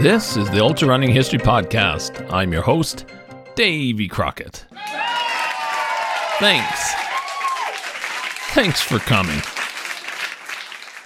This 0.00 0.36
is 0.36 0.48
the 0.50 0.62
Ultra 0.62 0.86
Running 0.86 1.10
History 1.10 1.40
Podcast. 1.40 2.32
I'm 2.32 2.52
your 2.52 2.62
host, 2.62 3.04
Davy 3.56 4.06
Crockett. 4.06 4.64
Thanks. 6.38 6.94
Thanks 8.54 8.80
for 8.80 9.00
coming. 9.00 9.42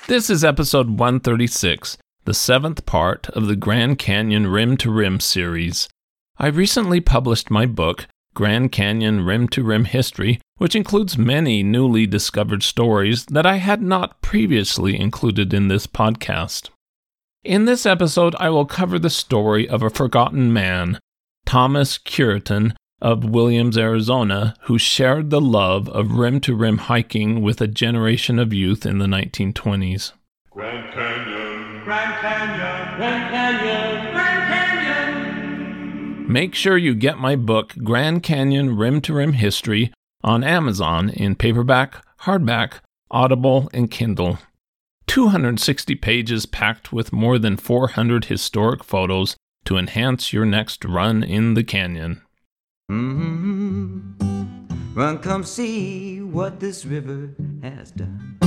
This 0.08 0.28
is 0.28 0.44
episode 0.44 0.90
136, 0.90 1.96
the 2.26 2.34
seventh 2.34 2.84
part 2.84 3.30
of 3.30 3.46
the 3.46 3.56
Grand 3.56 3.98
Canyon 3.98 4.46
Rim 4.48 4.76
to 4.76 4.90
Rim 4.90 5.20
series. 5.20 5.88
I 6.36 6.48
recently 6.48 7.00
published 7.00 7.50
my 7.50 7.64
book, 7.64 8.06
Grand 8.34 8.72
Canyon 8.72 9.24
Rim 9.24 9.48
to 9.48 9.62
Rim 9.62 9.86
History, 9.86 10.38
which 10.58 10.76
includes 10.76 11.16
many 11.16 11.62
newly 11.62 12.06
discovered 12.06 12.62
stories 12.62 13.24
that 13.24 13.46
I 13.46 13.56
had 13.56 13.80
not 13.80 14.20
previously 14.20 15.00
included 15.00 15.54
in 15.54 15.68
this 15.68 15.86
podcast. 15.86 16.68
In 17.44 17.64
this 17.64 17.86
episode, 17.86 18.36
I 18.38 18.50
will 18.50 18.66
cover 18.66 19.00
the 19.00 19.10
story 19.10 19.68
of 19.68 19.82
a 19.82 19.90
forgotten 19.90 20.52
man, 20.52 21.00
Thomas 21.44 21.98
Cureton 21.98 22.76
of 23.00 23.24
Williams, 23.24 23.76
Arizona, 23.76 24.54
who 24.62 24.78
shared 24.78 25.30
the 25.30 25.40
love 25.40 25.88
of 25.88 26.12
rim 26.12 26.40
to 26.42 26.54
rim 26.54 26.78
hiking 26.78 27.42
with 27.42 27.60
a 27.60 27.66
generation 27.66 28.38
of 28.38 28.52
youth 28.52 28.86
in 28.86 28.98
the 28.98 29.06
1920s. 29.06 30.12
Grand 30.50 30.92
Canyon. 30.94 31.82
Grand 31.82 32.14
Canyon. 32.20 32.96
Grand 32.96 33.30
Canyon. 33.32 34.12
Grand 34.12 34.52
Canyon. 34.54 36.32
Make 36.32 36.54
sure 36.54 36.78
you 36.78 36.94
get 36.94 37.18
my 37.18 37.34
book, 37.34 37.74
Grand 37.82 38.22
Canyon 38.22 38.76
Rim 38.76 39.00
to 39.00 39.14
Rim 39.14 39.32
History, 39.32 39.92
on 40.22 40.44
Amazon 40.44 41.10
in 41.10 41.34
paperback, 41.34 42.06
hardback, 42.20 42.74
Audible, 43.10 43.68
and 43.74 43.90
Kindle. 43.90 44.38
260 45.12 45.94
pages 45.96 46.46
packed 46.46 46.90
with 46.90 47.12
more 47.12 47.38
than 47.38 47.58
400 47.58 48.24
historic 48.24 48.82
photos 48.82 49.36
to 49.62 49.76
enhance 49.76 50.32
your 50.32 50.46
next 50.46 50.86
run 50.86 51.22
in 51.22 51.52
the 51.52 51.62
canyon. 51.62 52.22
Mm-hmm. 52.90 54.94
Run, 54.94 55.18
come 55.18 55.44
see 55.44 56.22
what 56.22 56.60
this 56.60 56.86
river 56.86 57.34
has 57.62 57.90
done. 57.90 58.38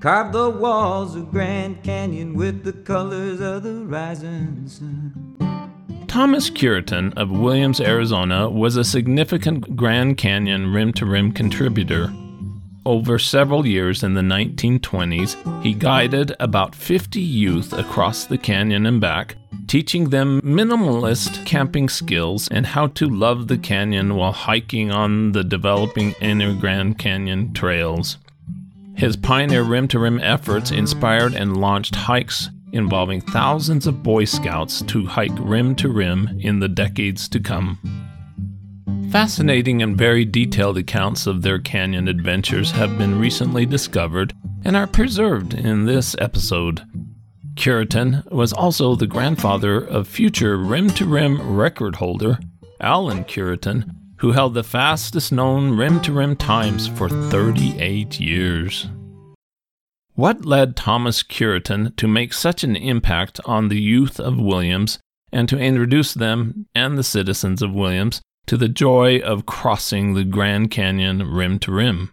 Carve 0.00 0.30
the 0.30 0.50
walls 0.50 1.16
of 1.16 1.30
Grand 1.30 1.82
Canyon 1.82 2.34
with 2.34 2.64
the 2.64 2.74
colors 2.74 3.40
of 3.40 3.62
the 3.62 3.86
rising 3.86 4.68
sun. 4.68 6.04
Thomas 6.06 6.50
Cureton 6.50 7.14
of 7.16 7.30
Williams, 7.30 7.80
Arizona 7.80 8.50
was 8.50 8.76
a 8.76 8.84
significant 8.84 9.74
Grand 9.74 10.18
Canyon 10.18 10.74
rim 10.74 10.92
to 10.92 11.06
rim 11.06 11.32
contributor. 11.32 12.12
Over 12.86 13.18
several 13.18 13.66
years 13.66 14.04
in 14.04 14.14
the 14.14 14.20
1920s, 14.20 15.60
he 15.60 15.74
guided 15.74 16.36
about 16.38 16.72
50 16.72 17.20
youth 17.20 17.72
across 17.72 18.26
the 18.26 18.38
canyon 18.38 18.86
and 18.86 19.00
back, 19.00 19.34
teaching 19.66 20.10
them 20.10 20.40
minimalist 20.42 21.44
camping 21.44 21.88
skills 21.88 22.46
and 22.46 22.64
how 22.64 22.86
to 22.86 23.08
love 23.08 23.48
the 23.48 23.58
canyon 23.58 24.14
while 24.14 24.30
hiking 24.30 24.92
on 24.92 25.32
the 25.32 25.42
developing 25.42 26.14
inner 26.20 26.54
Grand 26.54 26.96
Canyon 26.96 27.52
trails. 27.52 28.18
His 28.94 29.16
pioneer 29.16 29.64
rim 29.64 29.88
to 29.88 29.98
rim 29.98 30.20
efforts 30.20 30.70
inspired 30.70 31.34
and 31.34 31.56
launched 31.56 31.96
hikes 31.96 32.50
involving 32.70 33.20
thousands 33.20 33.88
of 33.88 34.04
Boy 34.04 34.26
Scouts 34.26 34.82
to 34.82 35.04
hike 35.04 35.36
rim 35.40 35.74
to 35.74 35.88
rim 35.88 36.38
in 36.40 36.60
the 36.60 36.68
decades 36.68 37.28
to 37.30 37.40
come. 37.40 37.80
Fascinating 39.16 39.80
and 39.80 39.96
very 39.96 40.26
detailed 40.26 40.76
accounts 40.76 41.26
of 41.26 41.40
their 41.40 41.58
canyon 41.58 42.06
adventures 42.06 42.70
have 42.72 42.98
been 42.98 43.18
recently 43.18 43.64
discovered 43.64 44.34
and 44.62 44.76
are 44.76 44.86
preserved 44.86 45.54
in 45.54 45.86
this 45.86 46.14
episode. 46.18 46.82
Cureton 47.54 48.30
was 48.30 48.52
also 48.52 48.94
the 48.94 49.06
grandfather 49.06 49.78
of 49.78 50.06
future 50.06 50.58
rim 50.58 50.90
to 50.90 51.06
rim 51.06 51.56
record 51.56 51.96
holder 51.96 52.38
Allyn 52.78 53.24
Cureton, 53.24 53.90
who 54.18 54.32
held 54.32 54.52
the 54.52 54.62
fastest 54.62 55.32
known 55.32 55.74
rim 55.78 56.02
to 56.02 56.12
rim 56.12 56.36
times 56.36 56.86
for 56.86 57.08
38 57.08 58.20
years. 58.20 58.86
What 60.12 60.44
led 60.44 60.76
Thomas 60.76 61.22
Cureton 61.22 61.96
to 61.96 62.06
make 62.06 62.34
such 62.34 62.62
an 62.62 62.76
impact 62.76 63.40
on 63.46 63.68
the 63.68 63.80
youth 63.80 64.20
of 64.20 64.36
Williams 64.38 64.98
and 65.32 65.48
to 65.48 65.58
introduce 65.58 66.12
them 66.12 66.66
and 66.74 66.98
the 66.98 67.02
citizens 67.02 67.62
of 67.62 67.72
Williams 67.72 68.20
to 68.46 68.56
the 68.56 68.68
joy 68.68 69.18
of 69.18 69.46
crossing 69.46 70.14
the 70.14 70.24
Grand 70.24 70.70
Canyon 70.70 71.30
rim 71.30 71.58
to 71.60 71.72
rim? 71.72 72.12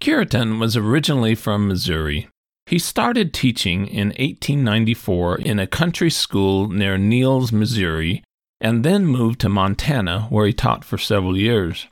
Cureton 0.00 0.58
was 0.58 0.76
originally 0.76 1.34
from 1.34 1.68
Missouri. 1.68 2.28
He 2.66 2.78
started 2.78 3.32
teaching 3.32 3.86
in 3.86 4.08
1894 4.08 5.38
in 5.38 5.58
a 5.58 5.66
country 5.66 6.10
school 6.10 6.68
near 6.68 6.96
Neals, 6.96 7.52
Missouri, 7.52 8.22
and 8.60 8.84
then 8.84 9.06
moved 9.06 9.40
to 9.40 9.48
Montana, 9.48 10.26
where 10.30 10.46
he 10.46 10.52
taught 10.52 10.84
for 10.84 10.98
several 10.98 11.36
years. 11.36 11.86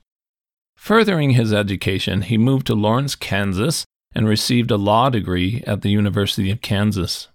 Furthering 0.77 1.31
his 1.31 1.53
education, 1.53 2.23
he 2.23 2.39
moved 2.39 2.67
to 2.67 2.75
Lawrence, 2.75 3.15
Kansas, 3.15 3.85
and 4.15 4.27
received 4.27 4.71
a 4.71 4.77
law 4.77 5.11
degree 5.11 5.63
at 5.67 5.83
the 5.83 5.91
University 5.91 6.51
of 6.51 6.61
Kansas. 6.61 7.29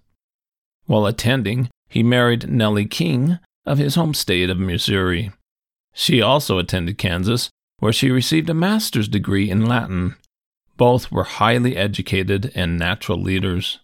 While 0.86 1.06
attending, 1.06 1.68
he 1.88 2.02
married 2.02 2.50
Nellie 2.50 2.86
King 2.86 3.38
of 3.68 3.78
his 3.78 3.94
home 3.94 4.14
state 4.14 4.50
of 4.50 4.58
Missouri. 4.58 5.30
She 5.92 6.22
also 6.22 6.58
attended 6.58 6.98
Kansas, 6.98 7.50
where 7.78 7.92
she 7.92 8.10
received 8.10 8.48
a 8.50 8.54
master's 8.54 9.08
degree 9.08 9.50
in 9.50 9.66
Latin. 9.66 10.16
Both 10.76 11.12
were 11.12 11.24
highly 11.24 11.76
educated 11.76 12.50
and 12.54 12.78
natural 12.78 13.20
leaders. 13.20 13.80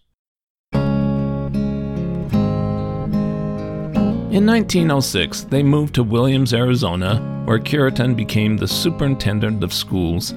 In 4.33 4.45
1906, 4.45 5.43
they 5.43 5.63
moved 5.63 5.95
to 5.95 6.03
Williams, 6.03 6.53
Arizona, 6.53 7.43
where 7.45 7.59
Cureton 7.59 8.15
became 8.15 8.57
the 8.57 8.67
superintendent 8.67 9.63
of 9.63 9.71
schools. 9.71 10.33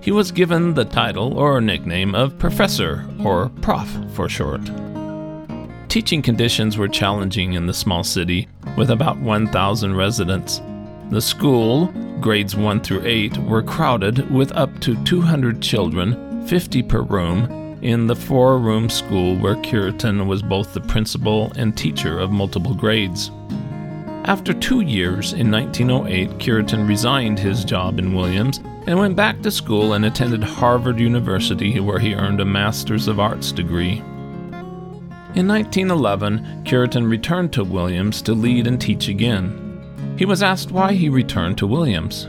He 0.00 0.12
was 0.12 0.30
given 0.30 0.74
the 0.74 0.84
title 0.84 1.38
or 1.38 1.60
nickname 1.60 2.14
of 2.14 2.38
Professor, 2.38 3.04
or 3.24 3.48
Prof 3.60 3.88
for 4.12 4.28
short. 4.28 4.60
Teaching 5.92 6.22
conditions 6.22 6.78
were 6.78 6.88
challenging 6.88 7.52
in 7.52 7.66
the 7.66 7.74
small 7.74 8.02
city, 8.02 8.48
with 8.78 8.88
about 8.88 9.18
1,000 9.18 9.94
residents. 9.94 10.62
The 11.10 11.20
school, 11.20 11.88
grades 12.18 12.56
1 12.56 12.80
through 12.80 13.04
8, 13.04 13.36
were 13.36 13.62
crowded 13.62 14.30
with 14.30 14.52
up 14.52 14.80
to 14.80 14.96
200 15.04 15.60
children, 15.60 16.46
50 16.46 16.82
per 16.84 17.02
room, 17.02 17.78
in 17.82 18.06
the 18.06 18.16
four 18.16 18.56
room 18.56 18.88
school 18.88 19.36
where 19.36 19.56
Cureton 19.56 20.26
was 20.26 20.40
both 20.40 20.72
the 20.72 20.80
principal 20.80 21.52
and 21.56 21.76
teacher 21.76 22.18
of 22.18 22.30
multiple 22.30 22.72
grades. 22.72 23.30
After 24.24 24.54
two 24.54 24.80
years, 24.80 25.34
in 25.34 25.50
1908, 25.50 26.38
Cureton 26.38 26.88
resigned 26.88 27.38
his 27.38 27.66
job 27.66 27.98
in 27.98 28.14
Williams 28.14 28.60
and 28.86 28.98
went 28.98 29.14
back 29.14 29.42
to 29.42 29.50
school 29.50 29.92
and 29.92 30.06
attended 30.06 30.42
Harvard 30.42 30.98
University, 30.98 31.80
where 31.80 31.98
he 31.98 32.14
earned 32.14 32.40
a 32.40 32.46
Master's 32.46 33.08
of 33.08 33.20
Arts 33.20 33.52
degree. 33.52 34.02
In 35.34 35.48
1911, 35.48 36.64
Cureton 36.64 37.08
returned 37.08 37.54
to 37.54 37.64
Williams 37.64 38.20
to 38.22 38.34
lead 38.34 38.66
and 38.66 38.78
teach 38.78 39.08
again. 39.08 40.14
He 40.18 40.26
was 40.26 40.42
asked 40.42 40.70
why 40.70 40.92
he 40.92 41.08
returned 41.08 41.56
to 41.56 41.66
Williams. 41.66 42.28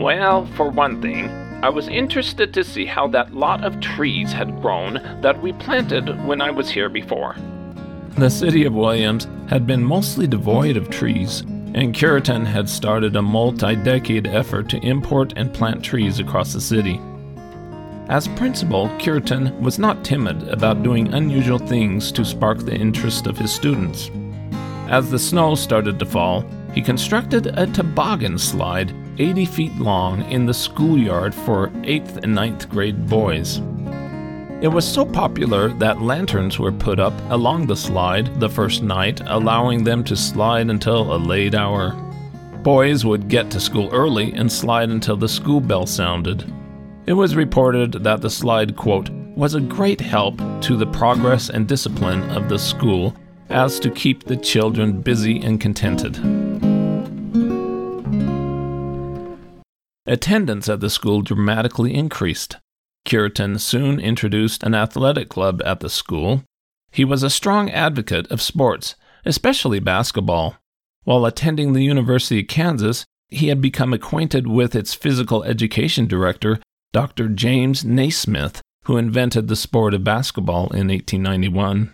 Well, 0.00 0.46
for 0.56 0.68
one 0.68 1.00
thing, 1.00 1.30
I 1.62 1.68
was 1.68 1.86
interested 1.86 2.52
to 2.54 2.64
see 2.64 2.86
how 2.86 3.06
that 3.08 3.32
lot 3.32 3.62
of 3.62 3.78
trees 3.78 4.32
had 4.32 4.60
grown 4.60 4.94
that 5.22 5.40
we 5.40 5.52
planted 5.52 6.08
when 6.26 6.40
I 6.40 6.50
was 6.50 6.68
here 6.68 6.88
before. 6.88 7.36
The 8.18 8.28
city 8.28 8.64
of 8.64 8.74
Williams 8.74 9.28
had 9.48 9.64
been 9.64 9.84
mostly 9.84 10.26
devoid 10.26 10.76
of 10.76 10.90
trees, 10.90 11.42
and 11.42 11.94
Cureton 11.94 12.44
had 12.44 12.68
started 12.68 13.14
a 13.14 13.22
multi 13.22 13.76
decade 13.76 14.26
effort 14.26 14.68
to 14.70 14.84
import 14.84 15.34
and 15.36 15.54
plant 15.54 15.84
trees 15.84 16.18
across 16.18 16.52
the 16.52 16.60
city. 16.60 17.00
As 18.10 18.26
principal, 18.26 18.88
Cureton 18.98 19.56
was 19.60 19.78
not 19.78 20.04
timid 20.04 20.48
about 20.48 20.82
doing 20.82 21.14
unusual 21.14 21.60
things 21.60 22.10
to 22.10 22.24
spark 22.24 22.58
the 22.58 22.74
interest 22.74 23.28
of 23.28 23.38
his 23.38 23.52
students. 23.52 24.10
As 24.88 25.12
the 25.12 25.18
snow 25.18 25.54
started 25.54 25.96
to 26.00 26.04
fall, 26.04 26.44
he 26.74 26.82
constructed 26.82 27.46
a 27.56 27.68
toboggan 27.68 28.36
slide 28.36 28.92
80 29.20 29.44
feet 29.44 29.76
long 29.76 30.28
in 30.28 30.44
the 30.44 30.52
schoolyard 30.52 31.32
for 31.32 31.68
8th 31.68 32.24
and 32.24 32.34
ninth 32.34 32.68
grade 32.68 33.08
boys. 33.08 33.58
It 34.60 34.72
was 34.72 34.84
so 34.84 35.06
popular 35.06 35.68
that 35.74 36.02
lanterns 36.02 36.58
were 36.58 36.72
put 36.72 36.98
up 36.98 37.14
along 37.30 37.68
the 37.68 37.76
slide 37.76 38.40
the 38.40 38.50
first 38.50 38.82
night, 38.82 39.20
allowing 39.26 39.84
them 39.84 40.02
to 40.02 40.16
slide 40.16 40.68
until 40.68 41.14
a 41.14 41.16
late 41.16 41.54
hour. 41.54 41.92
Boys 42.64 43.04
would 43.04 43.28
get 43.28 43.52
to 43.52 43.60
school 43.60 43.88
early 43.92 44.32
and 44.32 44.50
slide 44.50 44.90
until 44.90 45.16
the 45.16 45.28
school 45.28 45.60
bell 45.60 45.86
sounded. 45.86 46.52
It 47.06 47.14
was 47.14 47.34
reported 47.34 47.92
that 48.04 48.20
the 48.20 48.30
slide, 48.30 48.76
quote, 48.76 49.10
was 49.34 49.54
a 49.54 49.60
great 49.60 50.00
help 50.00 50.36
to 50.62 50.76
the 50.76 50.86
progress 50.86 51.48
and 51.48 51.66
discipline 51.66 52.22
of 52.30 52.48
the 52.48 52.58
school 52.58 53.16
as 53.48 53.80
to 53.80 53.90
keep 53.90 54.24
the 54.24 54.36
children 54.36 55.00
busy 55.00 55.40
and 55.40 55.60
contented. 55.60 56.16
Attendance 60.06 60.68
at 60.68 60.80
the 60.80 60.90
school 60.90 61.22
dramatically 61.22 61.94
increased. 61.94 62.56
Cureton 63.04 63.58
soon 63.58 63.98
introduced 63.98 64.62
an 64.62 64.74
athletic 64.74 65.28
club 65.28 65.62
at 65.64 65.80
the 65.80 65.88
school. 65.88 66.44
He 66.90 67.04
was 67.04 67.22
a 67.22 67.30
strong 67.30 67.70
advocate 67.70 68.30
of 68.30 68.42
sports, 68.42 68.94
especially 69.24 69.80
basketball. 69.80 70.56
While 71.04 71.24
attending 71.24 71.72
the 71.72 71.84
University 71.84 72.40
of 72.40 72.48
Kansas, 72.48 73.04
he 73.28 73.48
had 73.48 73.60
become 73.60 73.92
acquainted 73.92 74.46
with 74.46 74.74
its 74.74 74.94
physical 74.94 75.44
education 75.44 76.06
director, 76.06 76.60
Dr. 76.92 77.28
James 77.28 77.84
Naismith, 77.84 78.62
who 78.86 78.96
invented 78.96 79.46
the 79.46 79.54
sport 79.54 79.94
of 79.94 80.02
basketball 80.02 80.64
in 80.72 80.88
1891. 80.88 81.92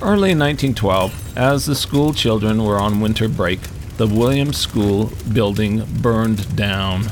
Early 0.00 0.32
in 0.32 0.40
1912, 0.40 1.38
as 1.38 1.66
the 1.66 1.76
school 1.76 2.12
children 2.12 2.64
were 2.64 2.80
on 2.80 3.00
winter 3.00 3.28
break, 3.28 3.60
the 3.96 4.08
Williams 4.08 4.58
School 4.58 5.12
building 5.32 5.84
burned 6.00 6.56
down. 6.56 7.04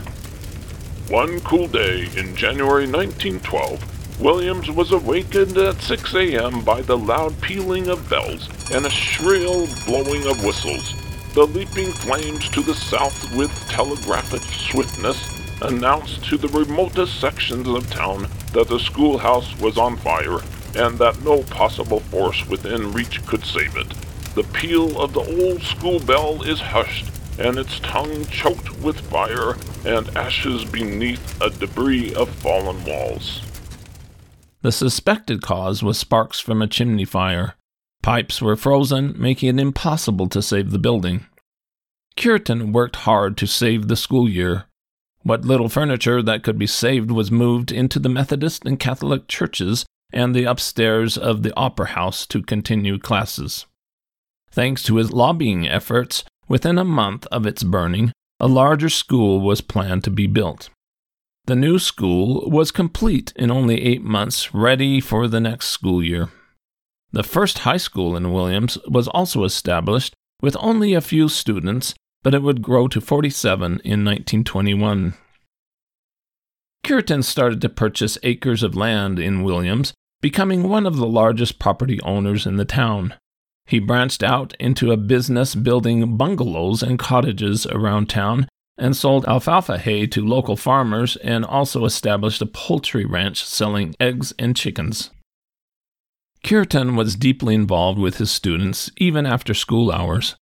One 1.09 1.39
cool 1.43 1.69
day 1.69 2.09
in 2.17 2.35
January 2.35 2.91
1912, 2.91 4.21
Williams 4.21 4.69
was 4.69 4.91
awakened 4.91 5.57
at 5.59 5.81
6 5.81 6.15
a.m. 6.15 6.65
by 6.65 6.83
the 6.83 6.99
loud 6.99 7.41
pealing 7.41 7.87
of 7.87 8.11
bells 8.11 8.49
and 8.73 8.85
a 8.85 8.91
shrill 8.91 9.69
blowing 9.87 10.27
of 10.27 10.45
whistles. 10.45 11.00
The 11.35 11.47
leaping 11.47 11.93
flames 11.93 12.49
to 12.51 12.61
the 12.61 12.75
south 12.75 13.37
with 13.37 13.53
telegraphic 13.69 14.43
swiftness 14.43 15.39
announced 15.63 16.25
to 16.25 16.37
the 16.37 16.49
remotest 16.49 17.21
sections 17.21 17.69
of 17.69 17.89
town 17.91 18.29
that 18.53 18.69
the 18.69 18.81
schoolhouse 18.81 19.57
was 19.61 19.79
on 19.79 19.97
fire 19.97 20.41
and 20.75 20.99
that 20.99 21.23
no 21.23 21.43
possible 21.45 22.01
force 22.01 22.47
within 22.49 22.93
reach 22.93 23.25
could 23.27 23.45
save 23.45 23.77
it. 23.77 23.89
The 24.35 24.45
peal 24.45 25.01
of 25.01 25.13
the 25.13 25.21
old 25.21 25.63
school 25.63 26.01
bell 26.01 26.43
is 26.43 26.61
hushed, 26.61 27.07
and 27.39 27.59
its 27.59 27.79
tongue 27.81 28.27
choked 28.27 28.79
with 28.81 29.01
fire 29.01 29.57
and 29.85 30.09
ashes 30.17 30.65
beneath 30.65 31.41
a 31.41 31.51
debris 31.51 32.15
of 32.15 32.29
fallen 32.29 32.85
walls. 32.85 33.43
The 34.63 34.73
suspected 34.73 35.43
cause 35.43 35.83
was 35.83 35.99
sparks 35.99 36.39
from 36.39 36.61
a 36.61 36.67
chimney 36.67 37.05
fire. 37.05 37.55
Pipes 38.03 38.41
were 38.41 38.57
frozen, 38.57 39.15
making 39.17 39.59
it 39.59 39.63
impossible 39.63 40.29
to 40.29 40.41
save 40.41 40.71
the 40.71 40.79
building. 40.79 41.27
Cureton 42.17 42.73
worked 42.73 42.97
hard 42.97 43.37
to 43.37 43.47
save 43.47 43.89
the 43.89 43.97
school 43.97 44.29
year. 44.29 44.65
What 45.23 45.45
little 45.45 45.69
furniture 45.69 46.23
that 46.23 46.43
could 46.43 46.59
be 46.59 46.67
saved 46.67 47.11
was 47.11 47.31
moved 47.31 47.71
into 47.71 47.99
the 47.99 48.09
Methodist 48.09 48.65
and 48.65 48.81
Catholic 48.81 49.29
churches 49.29 49.85
and 50.13 50.35
the 50.35 50.45
upstairs 50.45 51.19
of 51.19 51.43
the 51.43 51.55
Opera 51.57 51.89
House 51.89 52.27
to 52.29 52.43
continue 52.43 52.99
classes. 52.99 53.67
Thanks 54.51 54.83
to 54.85 54.97
his 54.97 55.13
lobbying 55.13 55.69
efforts, 55.69 56.25
within 56.49 56.79
a 56.79 56.85
month 56.85 57.27
of 57.27 57.47
its 57.47 57.63
burning, 57.63 58.13
a 58.41 58.49
larger 58.49 58.89
school 58.89 59.41
was 59.41 59.61
planned 59.61 60.03
to 60.05 60.11
be 60.11 60.27
built. 60.27 60.71
The 61.45 61.55
new 61.55 61.79
school 61.79 62.49
was 62.51 62.71
complete 62.71 63.33
in 63.37 63.51
only 63.51 63.83
eight 63.83 64.03
months, 64.03 64.55
ready 64.55 65.01
for 65.01 65.29
the 65.29 65.41
next 65.41 65.67
school 65.67 66.03
year. 66.03 66.31
The 67.13 67.23
first 67.25 67.61
high 67.61 67.77
school 67.77 68.17
in 68.17 68.33
Williams 68.33 68.79
was 68.87 69.09
also 69.09 69.45
established 69.45 70.15
with 70.41 70.57
only 70.61 70.95
a 70.95 71.01
few 71.01 71.29
students, 71.29 71.95
but 72.23 72.35
it 72.35 72.43
would 72.43 72.63
grow 72.63 72.87
to 72.89 73.01
47 73.01 73.65
in 73.85 74.05
1921. 74.05 75.15
Cureton 76.85 77.23
started 77.23 77.61
to 77.61 77.69
purchase 77.69 78.17
acres 78.23 78.63
of 78.63 78.77
land 78.77 79.19
in 79.19 79.43
Williams, 79.43 79.93
becoming 80.21 80.69
one 80.69 80.87
of 80.87 80.97
the 80.97 81.07
largest 81.07 81.59
property 81.59 82.01
owners 82.03 82.47
in 82.47 82.57
the 82.57 82.65
town. 82.65 83.15
He 83.67 83.79
branched 83.79 84.23
out 84.23 84.55
into 84.59 84.91
a 84.91 84.97
business 84.97 85.55
building 85.55 86.17
bungalows 86.17 86.83
and 86.83 86.99
cottages 86.99 87.67
around 87.67 88.09
town 88.09 88.49
and 88.79 88.97
sold 88.97 89.27
alfalfa 89.27 89.79
hay 89.79 90.07
to 90.07 90.27
local 90.27 90.57
farmers 90.57 91.17
and 91.17 91.45
also 91.45 91.85
established 91.85 92.41
a 92.41 92.47
poultry 92.47 93.05
ranch 93.05 93.45
selling 93.45 93.95
eggs 94.01 94.33
and 94.39 94.57
chickens. 94.57 95.11
Cureton 96.43 96.97
was 96.97 97.17
deeply 97.17 97.55
involved 97.55 97.99
with 97.99 98.17
his 98.17 98.31
students 98.31 98.91
even 98.97 99.27
after 99.27 99.55
school 99.55 99.93
hours. 99.93 100.37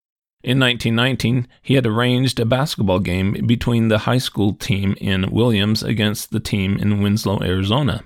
In 0.44 0.60
1919, 0.60 1.48
he 1.62 1.74
had 1.74 1.86
arranged 1.86 2.38
a 2.38 2.44
basketball 2.44 3.00
game 3.00 3.44
between 3.46 3.88
the 3.88 3.98
high 3.98 4.18
school 4.18 4.54
team 4.54 4.94
in 5.00 5.30
Williams 5.32 5.82
against 5.82 6.30
the 6.30 6.40
team 6.40 6.78
in 6.78 7.02
Winslow, 7.02 7.42
Arizona. 7.42 8.04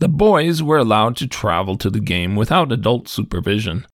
The 0.00 0.08
boys 0.08 0.62
were 0.64 0.78
allowed 0.78 1.16
to 1.18 1.28
travel 1.28 1.76
to 1.78 1.88
the 1.88 2.00
game 2.00 2.34
without 2.34 2.72
adult 2.72 3.06
supervision. 3.06 3.86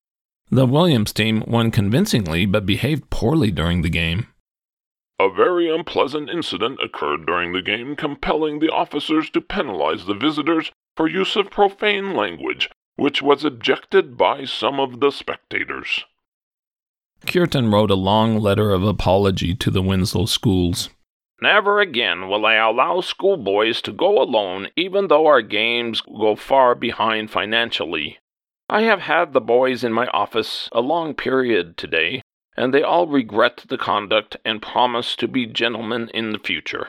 The 0.51 0.65
Williams 0.65 1.13
team 1.13 1.45
won 1.47 1.71
convincingly 1.71 2.47
but 2.47 2.65
behaved 2.65 3.11
poorly 3.11 3.51
during 3.51 3.83
the 3.83 3.91
game. 3.91 4.29
A 5.21 5.29
very 5.29 5.69
unpleasant 5.69 6.31
incident 6.31 6.79
occurred 6.83 7.27
during 7.27 7.53
the 7.53 7.61
game, 7.61 7.95
compelling 7.95 8.59
the 8.59 8.71
officers 8.71 9.29
to 9.31 9.43
penalize 9.43 10.07
the 10.07 10.15
visitors 10.15 10.73
for 10.99 11.07
use 11.07 11.37
of 11.37 11.49
profane 11.49 12.13
language, 12.13 12.69
which 12.97 13.23
was 13.23 13.45
objected 13.45 14.17
by 14.17 14.45
some 14.45 14.81
of 14.81 14.99
the 14.99 15.13
spectators. 15.13 16.05
Cureton 17.25 17.73
wrote 17.73 17.93
a 17.93 17.95
long 17.95 18.41
letter 18.41 18.73
of 18.73 18.83
apology 18.83 19.55
to 19.55 19.71
the 19.71 19.81
Winslow 19.81 20.27
schools. 20.27 20.91
Never 21.41 21.79
again 21.79 22.29
will 22.29 22.45
I 22.45 22.55
allow 22.55 23.01
schoolboys 23.01 23.81
to 23.83 23.93
go 23.93 24.21
alone, 24.21 24.71
even 24.75 25.07
though 25.07 25.29
our 25.29 25.41
games 25.41 26.01
go 26.01 26.35
far 26.35 26.75
behind 26.75 27.31
financially. 27.31 28.19
I 28.69 28.83
have 28.83 29.03
had 29.03 29.33
the 29.33 29.41
boys 29.41 29.85
in 29.85 29.93
my 29.93 30.09
office 30.09 30.69
a 30.73 30.81
long 30.81 31.15
period 31.15 31.77
today, 31.77 32.23
and 32.57 32.75
they 32.75 32.83
all 32.83 33.07
regret 33.07 33.65
the 33.69 33.79
conduct 33.79 34.37
and 34.45 34.61
promise 34.61 35.15
to 35.15 35.29
be 35.29 35.47
gentlemen 35.47 36.11
in 36.13 36.31
the 36.31 36.41
future. 36.41 36.89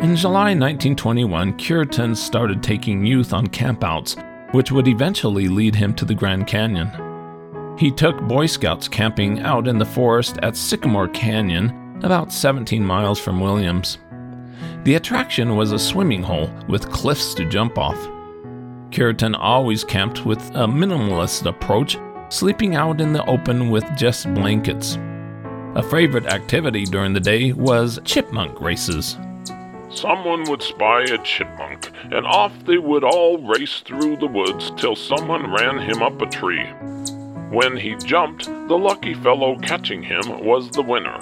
In 0.00 0.16
July 0.16 0.54
1921, 0.54 1.58
Cureton 1.58 2.16
started 2.16 2.62
taking 2.62 3.04
youth 3.04 3.34
on 3.34 3.46
campouts, 3.48 4.16
which 4.54 4.72
would 4.72 4.88
eventually 4.88 5.46
lead 5.46 5.74
him 5.74 5.92
to 5.92 6.06
the 6.06 6.14
Grand 6.14 6.46
Canyon. 6.46 6.90
He 7.78 7.90
took 7.90 8.18
Boy 8.22 8.46
Scouts 8.46 8.88
camping 8.88 9.40
out 9.40 9.68
in 9.68 9.76
the 9.76 9.84
forest 9.84 10.38
at 10.42 10.56
Sycamore 10.56 11.08
Canyon, 11.08 12.00
about 12.02 12.32
17 12.32 12.82
miles 12.82 13.20
from 13.20 13.40
Williams. 13.40 13.98
The 14.84 14.94
attraction 14.94 15.54
was 15.54 15.72
a 15.72 15.78
swimming 15.78 16.22
hole 16.22 16.50
with 16.66 16.90
cliffs 16.90 17.34
to 17.34 17.44
jump 17.44 17.76
off. 17.76 17.98
Cureton 18.88 19.36
always 19.38 19.84
camped 19.84 20.24
with 20.24 20.40
a 20.52 20.66
minimalist 20.66 21.44
approach, 21.44 21.98
sleeping 22.30 22.74
out 22.74 23.02
in 23.02 23.12
the 23.12 23.26
open 23.26 23.68
with 23.68 23.84
just 23.98 24.32
blankets. 24.32 24.96
A 25.74 25.82
favorite 25.82 26.24
activity 26.24 26.86
during 26.86 27.12
the 27.12 27.20
day 27.20 27.52
was 27.52 28.00
chipmunk 28.06 28.62
races. 28.62 29.18
Someone 29.90 30.44
would 30.48 30.62
spy 30.62 31.02
a 31.02 31.18
chipmunk, 31.18 31.90
and 32.04 32.24
off 32.24 32.52
they 32.64 32.78
would 32.78 33.02
all 33.02 33.38
race 33.38 33.80
through 33.80 34.16
the 34.18 34.26
woods 34.26 34.70
till 34.76 34.94
someone 34.94 35.52
ran 35.52 35.78
him 35.78 36.00
up 36.00 36.22
a 36.22 36.26
tree. 36.26 36.64
When 37.50 37.76
he 37.76 37.96
jumped, 37.96 38.44
the 38.44 38.78
lucky 38.78 39.14
fellow 39.14 39.58
catching 39.58 40.04
him 40.04 40.44
was 40.44 40.70
the 40.70 40.82
winner. 40.82 41.18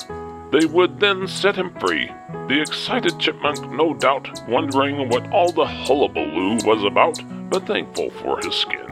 They 0.53 0.67
would 0.67 1.01
then 1.01 1.27
set 1.27 1.57
him 1.57 1.75
free, 1.81 2.11
the 2.49 2.61
excited 2.61 3.19
chipmunk 3.19 3.71
no 3.73 3.95
doubt 3.95 4.47
wondering 4.47 5.09
what 5.09 5.31
all 5.31 5.51
the 5.51 5.67
hullabaloo 5.67 6.59
was 6.67 6.85
about, 6.85 7.19
but 7.49 7.67
thankful 7.67 8.11
for 8.11 8.39
his 8.43 8.55
skin. 8.55 8.87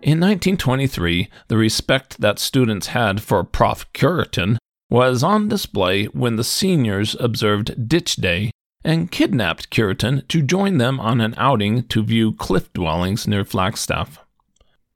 In 0.00 0.18
1923, 0.18 1.28
the 1.48 1.56
respect 1.56 2.20
that 2.20 2.38
students 2.38 2.88
had 2.88 3.22
for 3.22 3.44
Prof. 3.44 3.86
Cureton 3.92 4.58
was 4.92 5.22
on 5.22 5.48
display 5.48 6.04
when 6.04 6.36
the 6.36 6.44
seniors 6.44 7.16
observed 7.18 7.88
Ditch 7.88 8.16
Day 8.16 8.50
and 8.84 9.10
kidnapped 9.10 9.70
Cureton 9.70 10.28
to 10.28 10.42
join 10.42 10.76
them 10.76 11.00
on 11.00 11.18
an 11.22 11.32
outing 11.38 11.84
to 11.84 12.02
view 12.02 12.34
cliff 12.34 12.70
dwellings 12.74 13.26
near 13.26 13.42
Flagstaff. 13.42 14.18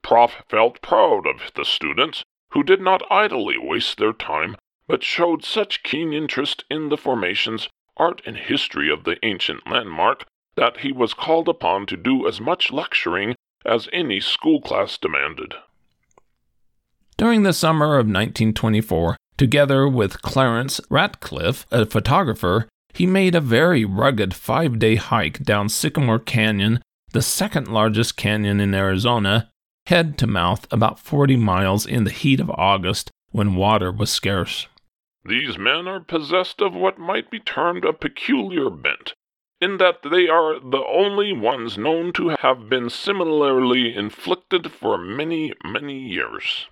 Prof 0.03 0.43
felt 0.47 0.83
proud 0.83 1.25
of 1.25 1.51
the 1.55 1.65
students 1.65 2.23
who 2.51 2.61
did 2.61 2.79
not 2.79 3.01
idly 3.09 3.57
waste 3.57 3.97
their 3.97 4.13
time, 4.13 4.55
but 4.87 5.03
showed 5.03 5.43
such 5.43 5.81
keen 5.81 6.13
interest 6.13 6.63
in 6.69 6.89
the 6.89 6.97
formations, 6.97 7.67
art, 7.97 8.21
and 8.23 8.37
history 8.37 8.91
of 8.91 9.03
the 9.03 9.17
ancient 9.23 9.67
landmark 9.67 10.25
that 10.55 10.81
he 10.81 10.91
was 10.91 11.15
called 11.15 11.49
upon 11.49 11.87
to 11.87 11.97
do 11.97 12.27
as 12.27 12.39
much 12.39 12.71
lecturing 12.71 13.33
as 13.65 13.89
any 13.91 14.19
school 14.19 14.61
class 14.61 14.95
demanded. 14.99 15.55
During 17.17 17.41
the 17.41 17.51
summer 17.51 17.95
of 17.95 18.05
1924, 18.05 19.17
together 19.37 19.87
with 19.87 20.21
Clarence 20.21 20.81
Ratcliffe, 20.89 21.65
a 21.71 21.85
photographer, 21.85 22.67
he 22.93 23.05
made 23.05 23.35
a 23.35 23.41
very 23.41 23.85
rugged 23.85 24.33
five 24.33 24.79
day 24.79 24.95
hike 24.95 25.43
down 25.43 25.69
Sycamore 25.69 26.19
Canyon, 26.19 26.81
the 27.13 27.21
second 27.21 27.67
largest 27.67 28.17
canyon 28.17 28.59
in 28.59 28.73
Arizona, 28.73 29.49
head 29.85 30.17
to 30.17 30.27
mouth 30.27 30.67
about 30.71 30.99
40 30.99 31.37
miles 31.37 31.85
in 31.85 32.03
the 32.03 32.11
heat 32.11 32.39
of 32.39 32.49
August 32.49 33.11
when 33.31 33.55
water 33.55 33.91
was 33.91 34.09
scarce. 34.09 34.67
These 35.23 35.57
men 35.57 35.87
are 35.87 35.99
possessed 35.99 36.61
of 36.61 36.73
what 36.73 36.97
might 36.97 37.29
be 37.29 37.39
termed 37.39 37.85
a 37.85 37.93
peculiar 37.93 38.69
bent, 38.69 39.13
in 39.59 39.77
that 39.77 40.01
they 40.09 40.27
are 40.27 40.59
the 40.59 40.83
only 40.87 41.33
ones 41.33 41.77
known 41.77 42.13
to 42.13 42.29
have 42.39 42.69
been 42.69 42.89
similarly 42.89 43.95
inflicted 43.95 44.71
for 44.71 44.97
many, 44.97 45.53
many 45.63 45.99
years. 45.99 46.67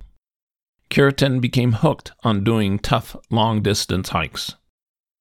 Cureton 0.96 1.42
became 1.42 1.74
hooked 1.74 2.14
on 2.24 2.46
doing 2.46 2.80
tough 2.80 3.18
long 3.30 3.62
distance 3.62 4.08
hikes. 4.12 4.56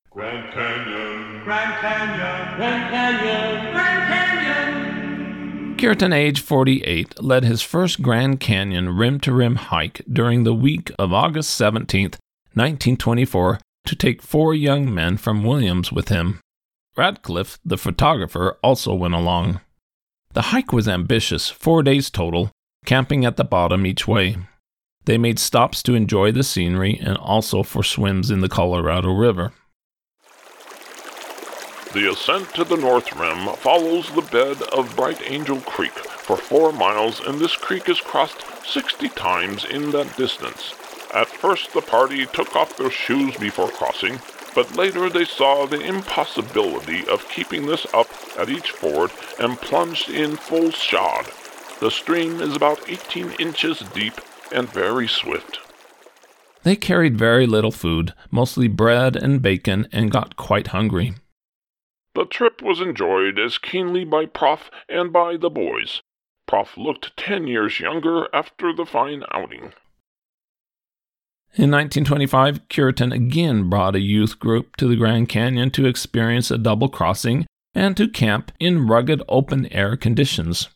Grand 0.08 0.54
Canyon, 0.54 1.42
Grand 1.42 1.74
Canyon, 1.80 2.56
Grand 2.56 2.90
Canyon, 2.90 3.72
Grand 3.72 4.06
Canyon. 4.06 5.76
Cureton, 5.76 6.14
age 6.14 6.40
48, 6.40 7.20
led 7.20 7.42
his 7.42 7.60
first 7.60 8.02
Grand 8.02 8.38
Canyon 8.38 8.96
rim 8.96 9.18
to 9.18 9.32
rim 9.32 9.56
hike 9.56 10.00
during 10.08 10.44
the 10.44 10.54
week 10.54 10.92
of 10.96 11.12
August 11.12 11.52
17, 11.56 12.10
1924, 12.52 13.58
to 13.86 13.96
take 13.96 14.22
four 14.22 14.54
young 14.54 14.94
men 14.94 15.16
from 15.16 15.42
Williams 15.42 15.90
with 15.90 16.08
him. 16.08 16.38
Radcliffe, 16.96 17.58
the 17.64 17.76
photographer, 17.76 18.60
also 18.62 18.94
went 18.94 19.14
along. 19.14 19.60
The 20.34 20.52
hike 20.52 20.72
was 20.72 20.86
ambitious, 20.86 21.48
four 21.48 21.82
days 21.82 22.10
total, 22.10 22.52
camping 22.86 23.24
at 23.24 23.36
the 23.36 23.42
bottom 23.42 23.84
each 23.84 24.06
way. 24.06 24.36
They 25.06 25.18
made 25.18 25.38
stops 25.38 25.82
to 25.82 25.94
enjoy 25.94 26.32
the 26.32 26.42
scenery 26.42 26.98
and 26.98 27.18
also 27.18 27.62
for 27.62 27.82
swims 27.82 28.30
in 28.30 28.40
the 28.40 28.48
Colorado 28.48 29.12
River. 29.12 29.52
The 31.92 32.10
ascent 32.10 32.54
to 32.54 32.64
the 32.64 32.76
North 32.76 33.14
Rim 33.14 33.54
follows 33.56 34.10
the 34.10 34.22
bed 34.22 34.62
of 34.72 34.96
Bright 34.96 35.22
Angel 35.30 35.60
Creek 35.60 35.92
for 35.92 36.36
four 36.36 36.72
miles, 36.72 37.20
and 37.20 37.38
this 37.38 37.54
creek 37.54 37.88
is 37.88 38.00
crossed 38.00 38.44
60 38.66 39.10
times 39.10 39.64
in 39.64 39.90
that 39.90 40.16
distance. 40.16 40.74
At 41.14 41.28
first, 41.28 41.72
the 41.72 41.82
party 41.82 42.26
took 42.26 42.56
off 42.56 42.76
their 42.76 42.90
shoes 42.90 43.36
before 43.36 43.68
crossing, 43.68 44.18
but 44.54 44.74
later 44.74 45.08
they 45.08 45.24
saw 45.24 45.66
the 45.66 45.80
impossibility 45.80 47.06
of 47.06 47.28
keeping 47.28 47.66
this 47.66 47.86
up 47.92 48.08
at 48.38 48.48
each 48.48 48.70
ford 48.70 49.12
and 49.38 49.60
plunged 49.60 50.08
in 50.08 50.36
full 50.36 50.70
shod. 50.70 51.26
The 51.78 51.90
stream 51.90 52.40
is 52.40 52.56
about 52.56 52.88
18 52.88 53.32
inches 53.38 53.80
deep 53.94 54.20
and 54.52 54.68
very 54.68 55.08
swift. 55.08 55.60
They 56.62 56.76
carried 56.76 57.18
very 57.18 57.46
little 57.46 57.70
food, 57.70 58.14
mostly 58.30 58.68
bread 58.68 59.16
and 59.16 59.42
bacon, 59.42 59.86
and 59.92 60.10
got 60.10 60.36
quite 60.36 60.68
hungry. 60.68 61.14
The 62.14 62.24
trip 62.24 62.62
was 62.62 62.80
enjoyed 62.80 63.38
as 63.38 63.58
keenly 63.58 64.04
by 64.04 64.26
Prof 64.26 64.70
and 64.88 65.12
by 65.12 65.36
the 65.36 65.50
boys. 65.50 66.00
Prof 66.46 66.76
looked 66.76 67.16
ten 67.16 67.46
years 67.46 67.80
younger 67.80 68.28
after 68.34 68.72
the 68.72 68.86
fine 68.86 69.24
outing. 69.32 69.72
In 71.56 71.70
1925, 71.70 72.68
Cureton 72.68 73.12
again 73.12 73.70
brought 73.70 73.94
a 73.94 74.00
youth 74.00 74.38
group 74.40 74.74
to 74.76 74.88
the 74.88 74.96
Grand 74.96 75.28
Canyon 75.28 75.70
to 75.72 75.86
experience 75.86 76.50
a 76.50 76.58
double 76.58 76.88
crossing 76.88 77.46
and 77.74 77.96
to 77.96 78.08
camp 78.08 78.50
in 78.58 78.86
rugged 78.86 79.22
open 79.28 79.66
air 79.72 79.96
conditions. 79.96 80.68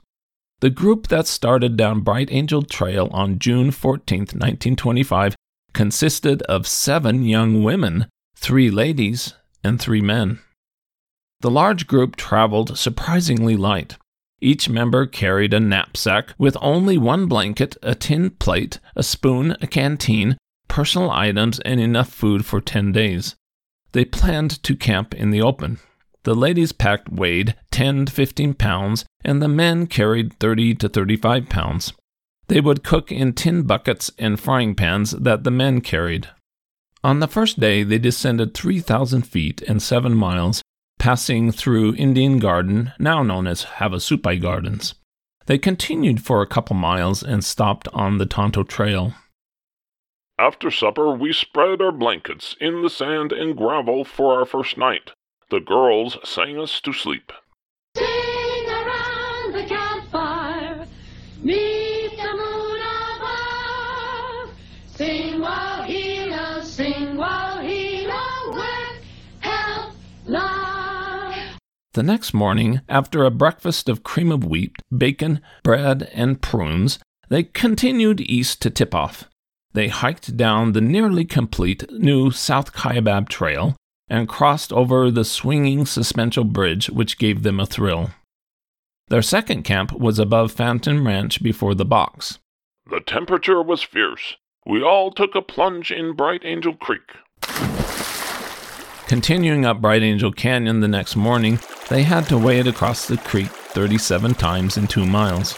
The 0.60 0.70
group 0.70 1.06
that 1.06 1.28
started 1.28 1.76
down 1.76 2.00
Bright 2.00 2.32
Angel 2.32 2.62
Trail 2.62 3.08
on 3.12 3.38
June 3.38 3.70
14, 3.70 4.18
1925, 4.18 5.36
consisted 5.72 6.42
of 6.42 6.66
seven 6.66 7.24
young 7.24 7.62
women, 7.62 8.06
three 8.36 8.68
ladies, 8.68 9.34
and 9.62 9.80
three 9.80 10.00
men. 10.00 10.40
The 11.42 11.50
large 11.50 11.86
group 11.86 12.16
traveled 12.16 12.76
surprisingly 12.76 13.56
light. 13.56 13.98
Each 14.40 14.68
member 14.68 15.06
carried 15.06 15.54
a 15.54 15.60
knapsack 15.60 16.34
with 16.38 16.56
only 16.60 16.98
one 16.98 17.26
blanket, 17.26 17.76
a 17.80 17.94
tin 17.94 18.30
plate, 18.30 18.80
a 18.96 19.04
spoon, 19.04 19.56
a 19.60 19.68
canteen, 19.68 20.38
personal 20.66 21.12
items, 21.12 21.60
and 21.60 21.80
enough 21.80 22.08
food 22.08 22.44
for 22.44 22.60
10 22.60 22.90
days. 22.90 23.36
They 23.92 24.04
planned 24.04 24.60
to 24.64 24.74
camp 24.74 25.14
in 25.14 25.30
the 25.30 25.42
open. 25.42 25.78
The 26.28 26.34
ladies' 26.34 26.72
pack 26.72 27.04
weighed 27.10 27.54
10 27.70 28.04
to 28.04 28.12
15 28.12 28.52
pounds, 28.52 29.06
and 29.24 29.40
the 29.40 29.48
men 29.48 29.86
carried 29.86 30.38
30 30.38 30.74
to 30.74 30.86
35 30.86 31.48
pounds. 31.48 31.94
They 32.48 32.60
would 32.60 32.84
cook 32.84 33.10
in 33.10 33.32
tin 33.32 33.62
buckets 33.62 34.10
and 34.18 34.38
frying 34.38 34.74
pans 34.74 35.12
that 35.12 35.44
the 35.44 35.50
men 35.50 35.80
carried. 35.80 36.28
On 37.02 37.20
the 37.20 37.28
first 37.28 37.58
day, 37.58 37.82
they 37.82 37.96
descended 37.96 38.52
3,000 38.52 39.22
feet 39.22 39.62
and 39.62 39.82
7 39.82 40.14
miles 40.14 40.60
passing 40.98 41.50
through 41.50 41.94
Indian 41.94 42.38
Garden, 42.38 42.92
now 42.98 43.22
known 43.22 43.46
as 43.46 43.64
Havasupai 43.78 44.38
Gardens. 44.38 44.96
They 45.46 45.56
continued 45.56 46.22
for 46.22 46.42
a 46.42 46.46
couple 46.46 46.76
miles 46.76 47.22
and 47.22 47.42
stopped 47.42 47.88
on 47.94 48.18
the 48.18 48.26
Tonto 48.26 48.64
Trail. 48.64 49.14
After 50.38 50.70
supper, 50.70 51.10
we 51.10 51.32
spread 51.32 51.80
our 51.80 51.90
blankets 51.90 52.54
in 52.60 52.82
the 52.82 52.90
sand 52.90 53.32
and 53.32 53.56
gravel 53.56 54.04
for 54.04 54.38
our 54.38 54.44
first 54.44 54.76
night. 54.76 55.12
The 55.50 55.60
girls 55.60 56.18
sang 56.24 56.58
us 56.58 56.78
to 56.82 56.92
sleep. 56.92 57.32
Sing 57.96 58.68
around 58.68 59.54
the 59.54 59.64
campfire, 59.66 60.86
meet 61.42 62.10
the 62.10 62.32
moon 62.36 62.80
above. 63.16 64.54
Sing 64.88 65.40
Wohelo, 65.40 66.62
sing 66.62 67.16
Wohelo, 67.16 68.54
work, 68.54 69.02
help, 69.40 69.94
love. 70.26 71.34
The 71.94 72.02
next 72.02 72.34
morning, 72.34 72.82
after 72.86 73.24
a 73.24 73.30
breakfast 73.30 73.88
of 73.88 74.02
cream 74.02 74.30
of 74.30 74.44
wheat, 74.44 74.76
bacon, 74.94 75.40
bread, 75.62 76.10
and 76.12 76.42
prunes, 76.42 76.98
they 77.30 77.44
continued 77.44 78.20
east 78.20 78.60
to 78.60 78.68
tip 78.68 78.94
off. 78.94 79.24
They 79.72 79.88
hiked 79.88 80.36
down 80.36 80.72
the 80.72 80.82
nearly 80.82 81.24
complete 81.24 81.90
new 81.90 82.30
South 82.30 82.74
Kaibab 82.74 83.30
Trail 83.30 83.76
and 84.10 84.28
crossed 84.28 84.72
over 84.72 85.10
the 85.10 85.24
swinging 85.24 85.86
suspension 85.86 86.48
bridge, 86.48 86.88
which 86.90 87.18
gave 87.18 87.42
them 87.42 87.60
a 87.60 87.66
thrill. 87.66 88.10
Their 89.08 89.22
second 89.22 89.62
camp 89.62 89.92
was 89.92 90.18
above 90.18 90.52
Phantom 90.52 91.06
Ranch 91.06 91.42
before 91.42 91.74
the 91.74 91.84
box. 91.84 92.38
The 92.90 93.00
temperature 93.00 93.62
was 93.62 93.82
fierce. 93.82 94.36
We 94.66 94.82
all 94.82 95.10
took 95.10 95.34
a 95.34 95.42
plunge 95.42 95.90
in 95.90 96.12
Bright 96.12 96.42
Angel 96.44 96.74
Creek. 96.74 97.10
Continuing 99.06 99.64
up 99.64 99.80
Bright 99.80 100.02
Angel 100.02 100.30
Canyon 100.30 100.80
the 100.80 100.88
next 100.88 101.16
morning, 101.16 101.58
they 101.88 102.02
had 102.02 102.28
to 102.28 102.36
wade 102.36 102.66
across 102.66 103.06
the 103.06 103.16
creek 103.16 103.48
37 103.48 104.34
times 104.34 104.76
in 104.76 104.86
two 104.86 105.06
miles. 105.06 105.54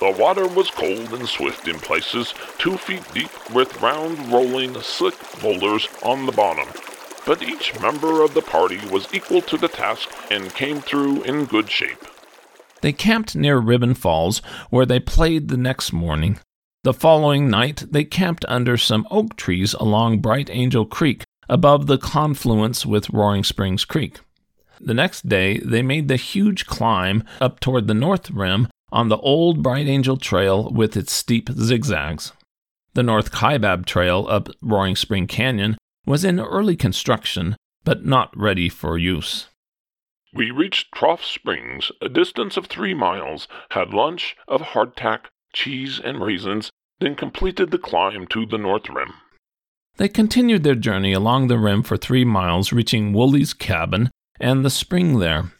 The 0.00 0.14
water 0.18 0.46
was 0.46 0.70
cold 0.70 1.14
and 1.14 1.26
swift 1.26 1.66
in 1.66 1.78
places, 1.78 2.34
two 2.58 2.76
feet 2.76 3.02
deep, 3.14 3.30
with 3.54 3.80
round, 3.80 4.18
rolling, 4.30 4.78
slick 4.82 5.14
boulders 5.40 5.88
on 6.02 6.26
the 6.26 6.32
bottom. 6.32 6.68
But 7.26 7.42
each 7.42 7.78
member 7.80 8.22
of 8.22 8.34
the 8.34 8.42
party 8.42 8.80
was 8.90 9.12
equal 9.14 9.40
to 9.42 9.56
the 9.56 9.68
task 9.68 10.10
and 10.30 10.54
came 10.54 10.80
through 10.80 11.22
in 11.22 11.46
good 11.46 11.70
shape. 11.70 12.04
They 12.82 12.92
camped 12.92 13.34
near 13.34 13.58
Ribbon 13.58 13.94
Falls, 13.94 14.40
where 14.68 14.84
they 14.84 15.00
played 15.00 15.48
the 15.48 15.56
next 15.56 15.92
morning. 15.92 16.38
The 16.82 16.92
following 16.92 17.48
night, 17.48 17.84
they 17.90 18.04
camped 18.04 18.44
under 18.46 18.76
some 18.76 19.06
oak 19.10 19.36
trees 19.36 19.72
along 19.72 20.18
Bright 20.18 20.50
Angel 20.50 20.84
Creek, 20.84 21.24
above 21.48 21.86
the 21.86 21.96
confluence 21.96 22.84
with 22.84 23.08
Roaring 23.08 23.42
Springs 23.42 23.86
Creek. 23.86 24.20
The 24.80 24.92
next 24.92 25.26
day, 25.26 25.58
they 25.58 25.80
made 25.80 26.08
the 26.08 26.16
huge 26.16 26.66
climb 26.66 27.24
up 27.40 27.58
toward 27.60 27.86
the 27.86 27.94
north 27.94 28.30
rim 28.30 28.68
on 28.92 29.08
the 29.08 29.16
old 29.18 29.62
Bright 29.62 29.86
Angel 29.86 30.18
Trail 30.18 30.70
with 30.70 30.94
its 30.94 31.12
steep 31.12 31.48
zigzags. 31.48 32.32
The 32.92 33.02
North 33.02 33.32
Kaibab 33.32 33.86
Trail 33.86 34.26
up 34.28 34.50
Roaring 34.60 34.94
Spring 34.94 35.26
Canyon 35.26 35.76
was 36.06 36.24
in 36.24 36.40
early 36.40 36.76
construction, 36.76 37.56
but 37.84 38.04
not 38.04 38.36
ready 38.36 38.68
for 38.68 38.98
use. 38.98 39.48
We 40.32 40.50
reached 40.50 40.92
Trough 40.92 41.24
Springs, 41.24 41.92
a 42.02 42.08
distance 42.08 42.56
of 42.56 42.66
three 42.66 42.94
miles, 42.94 43.46
had 43.70 43.94
lunch 43.94 44.34
of 44.48 44.60
hardtack, 44.60 45.26
cheese, 45.52 46.00
and 46.02 46.20
raisins, 46.20 46.70
then 46.98 47.14
completed 47.14 47.70
the 47.70 47.78
climb 47.78 48.26
to 48.28 48.44
the 48.44 48.58
North 48.58 48.88
Rim. 48.88 49.14
They 49.96 50.08
continued 50.08 50.64
their 50.64 50.74
journey 50.74 51.12
along 51.12 51.46
the 51.46 51.58
rim 51.58 51.84
for 51.84 51.96
three 51.96 52.24
miles, 52.24 52.72
reaching 52.72 53.12
Woolley's 53.12 53.54
cabin 53.54 54.10
and 54.40 54.64
the 54.64 54.70
spring 54.70 55.20
there. 55.20 55.52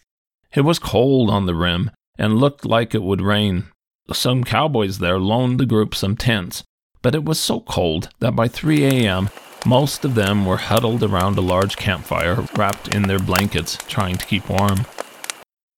It 0.52 0.62
was 0.62 0.78
cold 0.80 1.30
on 1.30 1.46
the 1.46 1.54
rim 1.54 1.90
and 2.18 2.38
looked 2.38 2.64
like 2.64 2.94
it 2.94 3.02
would 3.02 3.20
rain. 3.20 3.66
Some 4.12 4.44
cowboys 4.44 4.98
there 4.98 5.18
loaned 5.18 5.60
the 5.60 5.66
group 5.66 5.94
some 5.94 6.16
tents, 6.16 6.64
but 7.00 7.14
it 7.14 7.24
was 7.24 7.38
so 7.38 7.60
cold 7.60 8.08
that 8.18 8.34
by 8.34 8.48
3 8.48 8.84
a.m., 8.84 9.30
most 9.64 10.04
of 10.04 10.14
them 10.14 10.44
were 10.44 10.56
huddled 10.56 11.02
around 11.02 11.38
a 11.38 11.42
large 11.42 11.76
campfire, 11.76 12.46
wrapped 12.56 12.94
in 12.94 13.02
their 13.02 13.18
blankets, 13.18 13.78
trying 13.88 14.16
to 14.16 14.26
keep 14.26 14.48
warm. 14.48 14.86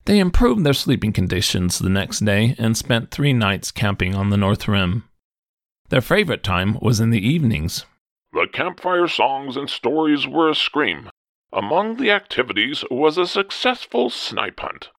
They 0.05 0.19
improved 0.19 0.63
their 0.63 0.73
sleeping 0.73 1.11
conditions 1.11 1.79
the 1.79 1.89
next 1.89 2.23
day 2.23 2.55
and 2.57 2.77
spent 2.77 3.11
three 3.11 3.33
nights 3.33 3.71
camping 3.71 4.15
on 4.15 4.29
the 4.29 4.37
North 4.37 4.67
Rim. 4.67 5.03
Their 5.89 6.01
favorite 6.01 6.43
time 6.43 6.77
was 6.81 6.99
in 6.99 7.09
the 7.09 7.25
evenings. 7.25 7.85
The 8.33 8.47
campfire 8.51 9.07
songs 9.07 9.57
and 9.57 9.69
stories 9.69 10.27
were 10.27 10.49
a 10.49 10.55
scream. 10.55 11.09
Among 11.51 11.95
the 11.95 12.11
activities 12.11 12.83
was 12.91 13.17
a 13.17 13.25
successful 13.25 14.09
snipe 14.09 14.59
hunt. 14.59 14.89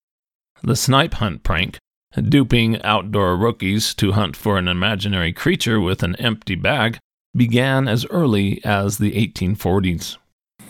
The 0.62 0.76
snipe 0.76 1.14
hunt 1.14 1.42
prank, 1.42 1.78
duping 2.16 2.83
outdoor 2.83 3.37
rookies 3.37 3.95
to 3.95 4.12
hunt 4.12 4.35
for 4.35 4.59
an 4.59 4.66
imaginary 4.66 5.33
creature 5.33 5.78
with 5.78 6.02
an 6.02 6.16
empty 6.16 6.54
bag, 6.54 6.99
began 7.38 7.88
as 7.88 8.04
early 8.07 8.61
as 8.64 8.99
the 8.99 9.12
1840s. 9.12 10.18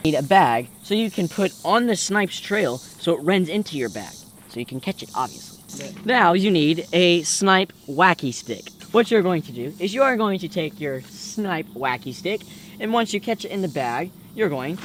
Need 0.05 0.15
a 0.15 0.23
bag 0.23 0.69
so 0.85 0.95
you 0.95 1.11
can 1.11 1.27
put 1.27 1.53
on 1.65 1.87
the 1.87 1.97
snipe's 1.97 2.39
trail 2.39 2.79
so 2.79 3.17
it 3.17 3.23
runs 3.23 3.49
into 3.49 3.77
your 3.77 3.89
bag, 3.89 4.15
so 4.49 4.61
you 4.61 4.67
can 4.67 4.79
catch 4.79 5.03
it, 5.03 5.11
obviously. 5.15 5.95
Now 6.05 6.35
you 6.35 6.51
need 6.51 6.87
a 6.93 7.23
snipe 7.23 7.73
wacky 7.89 8.33
stick. 8.33 8.71
What 8.93 9.11
you're 9.11 9.23
going 9.23 9.43
to 9.43 9.53
do 9.53 9.75
is 9.81 9.93
you 9.93 10.03
are 10.03 10.17
going 10.17 10.39
to 10.39 10.49
take 10.49 10.81
your 10.81 11.03
snipe 11.03 11.67
wacky 11.69 12.15
stick, 12.15 12.43
and 12.79 12.93
once 12.93 13.13
you 13.13 13.21
catch 13.21 13.45
it 13.45 13.51
in 13.51 13.63
the 13.63 13.69
bag, 13.69 14.11
you're 14.35 14.49
going 14.49 14.79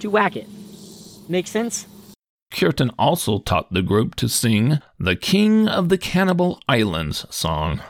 to 0.00 0.10
whack 0.10 0.36
it. 0.36 0.46
Make 1.28 1.46
sense? 1.46 1.86
Cureton 2.52 2.90
also 2.98 3.38
taught 3.38 3.72
the 3.72 3.82
group 3.82 4.14
to 4.16 4.28
sing 4.28 4.80
the 4.98 5.16
King 5.16 5.68
of 5.68 5.88
the 5.88 5.98
Cannibal 5.98 6.60
Islands 6.68 7.24
song. 7.30 7.80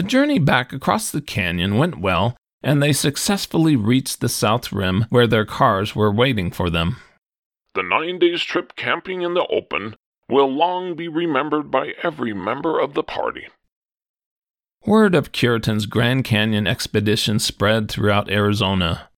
The 0.00 0.08
journey 0.08 0.38
back 0.38 0.72
across 0.72 1.10
the 1.10 1.20
canyon 1.20 1.76
went 1.76 1.98
well, 1.98 2.34
and 2.62 2.82
they 2.82 2.90
successfully 2.90 3.76
reached 3.76 4.22
the 4.22 4.30
south 4.30 4.72
rim 4.72 5.04
where 5.10 5.26
their 5.26 5.44
cars 5.44 5.94
were 5.94 6.10
waiting 6.10 6.50
for 6.50 6.70
them. 6.70 6.96
The 7.74 7.82
nine 7.82 8.18
days 8.18 8.42
trip 8.42 8.76
camping 8.76 9.20
in 9.20 9.34
the 9.34 9.46
open 9.48 9.96
will 10.26 10.50
long 10.50 10.96
be 10.96 11.06
remembered 11.06 11.70
by 11.70 11.92
every 12.02 12.32
member 12.32 12.80
of 12.80 12.94
the 12.94 13.02
party. 13.02 13.48
Word 14.86 15.14
of 15.14 15.32
Cureton's 15.32 15.84
Grand 15.84 16.24
Canyon 16.24 16.66
expedition 16.66 17.38
spread 17.38 17.90
throughout 17.90 18.30
Arizona. 18.30 19.10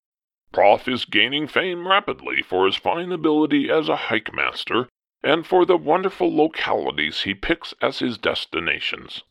Prof 0.53 0.89
is 0.89 1.05
gaining 1.05 1.47
fame 1.47 1.87
rapidly 1.87 2.43
for 2.43 2.67
his 2.67 2.75
fine 2.75 3.12
ability 3.12 3.71
as 3.71 3.89
a 3.89 4.11
hike 4.11 4.35
master 4.35 4.89
and 5.23 5.47
for 5.47 5.65
the 5.65 5.77
wonderful 5.77 6.35
localities 6.37 7.23
he 7.23 7.35
picks 7.35 7.73
as 7.81 8.01
his 8.01 8.19
destinations. 8.19 9.23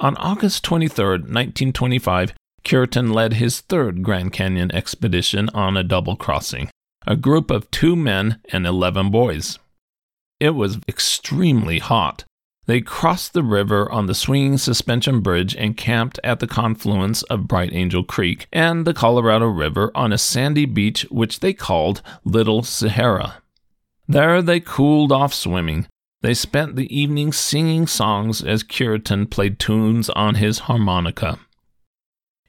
On 0.00 0.16
August 0.16 0.64
23, 0.64 1.04
1925, 1.04 2.32
Cureton 2.64 3.12
led 3.12 3.34
his 3.34 3.60
third 3.60 4.02
Grand 4.02 4.32
Canyon 4.32 4.74
expedition 4.74 5.50
on 5.50 5.76
a 5.76 5.84
double 5.84 6.16
crossing, 6.16 6.70
a 7.06 7.16
group 7.16 7.50
of 7.50 7.70
two 7.70 7.94
men 7.94 8.40
and 8.50 8.66
11 8.66 9.10
boys. 9.10 9.58
It 10.40 10.54
was 10.54 10.78
extremely 10.88 11.80
hot. 11.80 12.24
They 12.64 12.80
crossed 12.80 13.34
the 13.34 13.42
river 13.42 13.92
on 13.92 14.06
the 14.06 14.14
swinging 14.14 14.56
suspension 14.56 15.20
bridge 15.20 15.54
and 15.54 15.76
camped 15.76 16.18
at 16.24 16.40
the 16.40 16.46
confluence 16.46 17.22
of 17.24 17.46
Bright 17.46 17.74
Angel 17.74 18.02
Creek 18.02 18.46
and 18.54 18.86
the 18.86 18.94
Colorado 18.94 19.48
River 19.48 19.92
on 19.94 20.14
a 20.14 20.18
sandy 20.18 20.64
beach 20.64 21.02
which 21.10 21.40
they 21.40 21.52
called 21.52 22.00
Little 22.24 22.62
Sahara. 22.62 23.42
There 24.08 24.40
they 24.40 24.60
cooled 24.60 25.12
off 25.12 25.34
swimming. 25.34 25.88
They 26.22 26.34
spent 26.34 26.76
the 26.76 26.94
evening 26.94 27.32
singing 27.32 27.86
songs 27.86 28.42
as 28.42 28.62
Cureton 28.62 29.26
played 29.30 29.58
tunes 29.58 30.10
on 30.10 30.34
his 30.34 30.60
harmonica. 30.60 31.40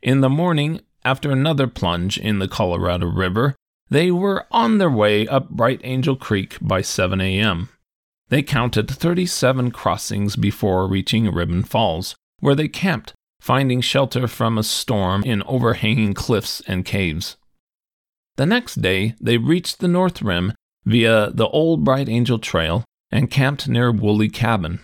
In 0.01 0.21
the 0.21 0.29
morning, 0.29 0.81
after 1.05 1.31
another 1.31 1.67
plunge 1.67 2.17
in 2.17 2.39
the 2.39 2.49
Colorado 2.49 3.07
River, 3.07 3.55
they 3.89 4.11
were 4.11 4.45
on 4.51 4.77
their 4.77 4.89
way 4.89 5.27
up 5.27 5.49
Bright 5.49 5.81
Angel 5.83 6.15
Creek 6.15 6.57
by 6.61 6.81
7 6.81 7.21
a.m. 7.21 7.69
They 8.29 8.43
counted 8.43 8.89
37 8.89 9.71
crossings 9.71 10.35
before 10.35 10.87
reaching 10.87 11.31
Ribbon 11.31 11.63
Falls, 11.63 12.15
where 12.39 12.55
they 12.55 12.67
camped, 12.67 13.13
finding 13.39 13.81
shelter 13.81 14.27
from 14.27 14.57
a 14.57 14.63
storm 14.63 15.23
in 15.23 15.43
overhanging 15.43 16.13
cliffs 16.13 16.61
and 16.67 16.85
caves. 16.85 17.37
The 18.37 18.45
next 18.45 18.81
day, 18.81 19.15
they 19.19 19.37
reached 19.37 19.79
the 19.79 19.87
North 19.87 20.21
Rim 20.21 20.53
via 20.85 21.29
the 21.31 21.47
old 21.47 21.83
Bright 21.83 22.09
Angel 22.09 22.39
Trail 22.39 22.83
and 23.11 23.29
camped 23.29 23.67
near 23.67 23.91
Woolley 23.91 24.29
Cabin. 24.29 24.79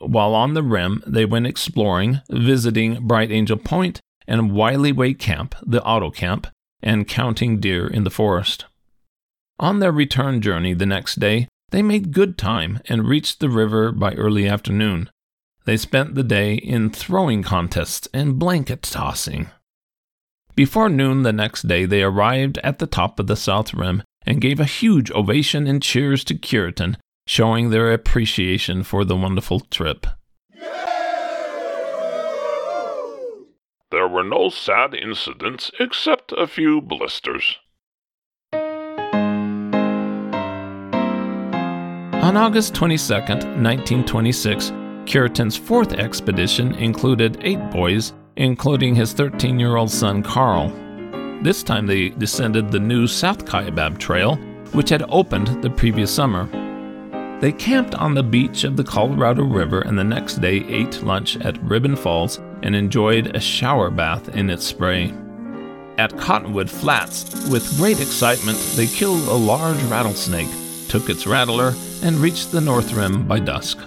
While 0.00 0.34
on 0.34 0.54
the 0.54 0.62
rim, 0.62 1.02
they 1.06 1.24
went 1.24 1.46
exploring, 1.46 2.20
visiting 2.28 3.06
Bright 3.06 3.30
Angel 3.30 3.56
Point 3.56 4.00
and 4.26 4.52
Wylie 4.52 4.92
Way 4.92 5.14
Camp, 5.14 5.54
the 5.64 5.82
auto 5.82 6.10
camp, 6.10 6.48
and 6.82 7.08
counting 7.08 7.60
deer 7.60 7.86
in 7.86 8.04
the 8.04 8.10
forest. 8.10 8.66
On 9.58 9.78
their 9.78 9.92
return 9.92 10.42
journey 10.42 10.74
the 10.74 10.84
next 10.84 11.18
day, 11.18 11.48
they 11.70 11.82
made 11.82 12.12
good 12.12 12.36
time 12.36 12.80
and 12.88 13.08
reached 13.08 13.40
the 13.40 13.48
river 13.48 13.90
by 13.90 14.12
early 14.14 14.46
afternoon. 14.48 15.10
They 15.64 15.76
spent 15.76 16.14
the 16.14 16.22
day 16.22 16.54
in 16.54 16.90
throwing 16.90 17.42
contests 17.42 18.06
and 18.12 18.38
blanket 18.38 18.82
tossing. 18.82 19.48
Before 20.54 20.88
noon 20.88 21.22
the 21.22 21.32
next 21.32 21.66
day, 21.66 21.86
they 21.86 22.02
arrived 22.02 22.58
at 22.58 22.78
the 22.78 22.86
top 22.86 23.18
of 23.18 23.26
the 23.26 23.36
South 23.36 23.74
Rim 23.74 24.02
and 24.24 24.40
gave 24.40 24.60
a 24.60 24.64
huge 24.64 25.10
ovation 25.10 25.66
and 25.66 25.82
cheers 25.82 26.22
to 26.24 26.34
Cureton, 26.34 26.96
showing 27.26 27.70
their 27.70 27.92
appreciation 27.92 28.82
for 28.82 29.04
the 29.04 29.16
wonderful 29.16 29.60
trip. 29.60 30.06
There 33.90 34.08
were 34.08 34.24
no 34.24 34.48
sad 34.48 34.94
incidents 34.94 35.70
except 35.78 36.32
a 36.32 36.46
few 36.46 36.80
blisters. 36.80 37.56
On 42.26 42.36
August 42.36 42.74
22, 42.74 43.14
1926, 43.14 44.72
Cureton's 45.06 45.56
fourth 45.56 45.92
expedition 45.92 46.74
included 46.74 47.38
eight 47.42 47.70
boys, 47.70 48.12
including 48.36 48.94
his 48.94 49.12
13 49.12 49.60
year 49.60 49.76
old 49.76 49.90
son 49.90 50.22
Carl. 50.22 50.68
This 51.42 51.62
time 51.62 51.86
they 51.86 52.08
descended 52.10 52.70
the 52.70 52.80
new 52.80 53.06
South 53.06 53.44
Kaibab 53.44 53.98
Trail, 53.98 54.36
which 54.72 54.90
had 54.90 55.04
opened 55.08 55.62
the 55.62 55.70
previous 55.70 56.12
summer. 56.12 56.48
They 57.40 57.52
camped 57.52 57.94
on 57.94 58.14
the 58.14 58.22
beach 58.22 58.64
of 58.64 58.76
the 58.76 58.84
Colorado 58.84 59.44
River 59.44 59.82
and 59.82 59.98
the 59.98 60.04
next 60.04 60.36
day 60.36 60.64
ate 60.68 61.02
lunch 61.02 61.36
at 61.36 61.62
Ribbon 61.62 61.94
Falls 61.94 62.38
and 62.62 62.74
enjoyed 62.74 63.36
a 63.36 63.40
shower 63.40 63.90
bath 63.90 64.30
in 64.30 64.48
its 64.48 64.64
spray. 64.64 65.12
At 65.98 66.16
Cottonwood 66.16 66.70
Flats, 66.70 67.48
with 67.50 67.76
great 67.76 68.00
excitement, 68.00 68.56
they 68.74 68.86
killed 68.86 69.28
a 69.28 69.34
large 69.34 69.82
rattlesnake, 69.84 70.48
took 70.88 71.10
its 71.10 71.26
rattler, 71.26 71.74
and 72.02 72.16
reached 72.16 72.52
the 72.52 72.60
North 72.60 72.92
Rim 72.94 73.28
by 73.28 73.38
dusk. 73.38 73.78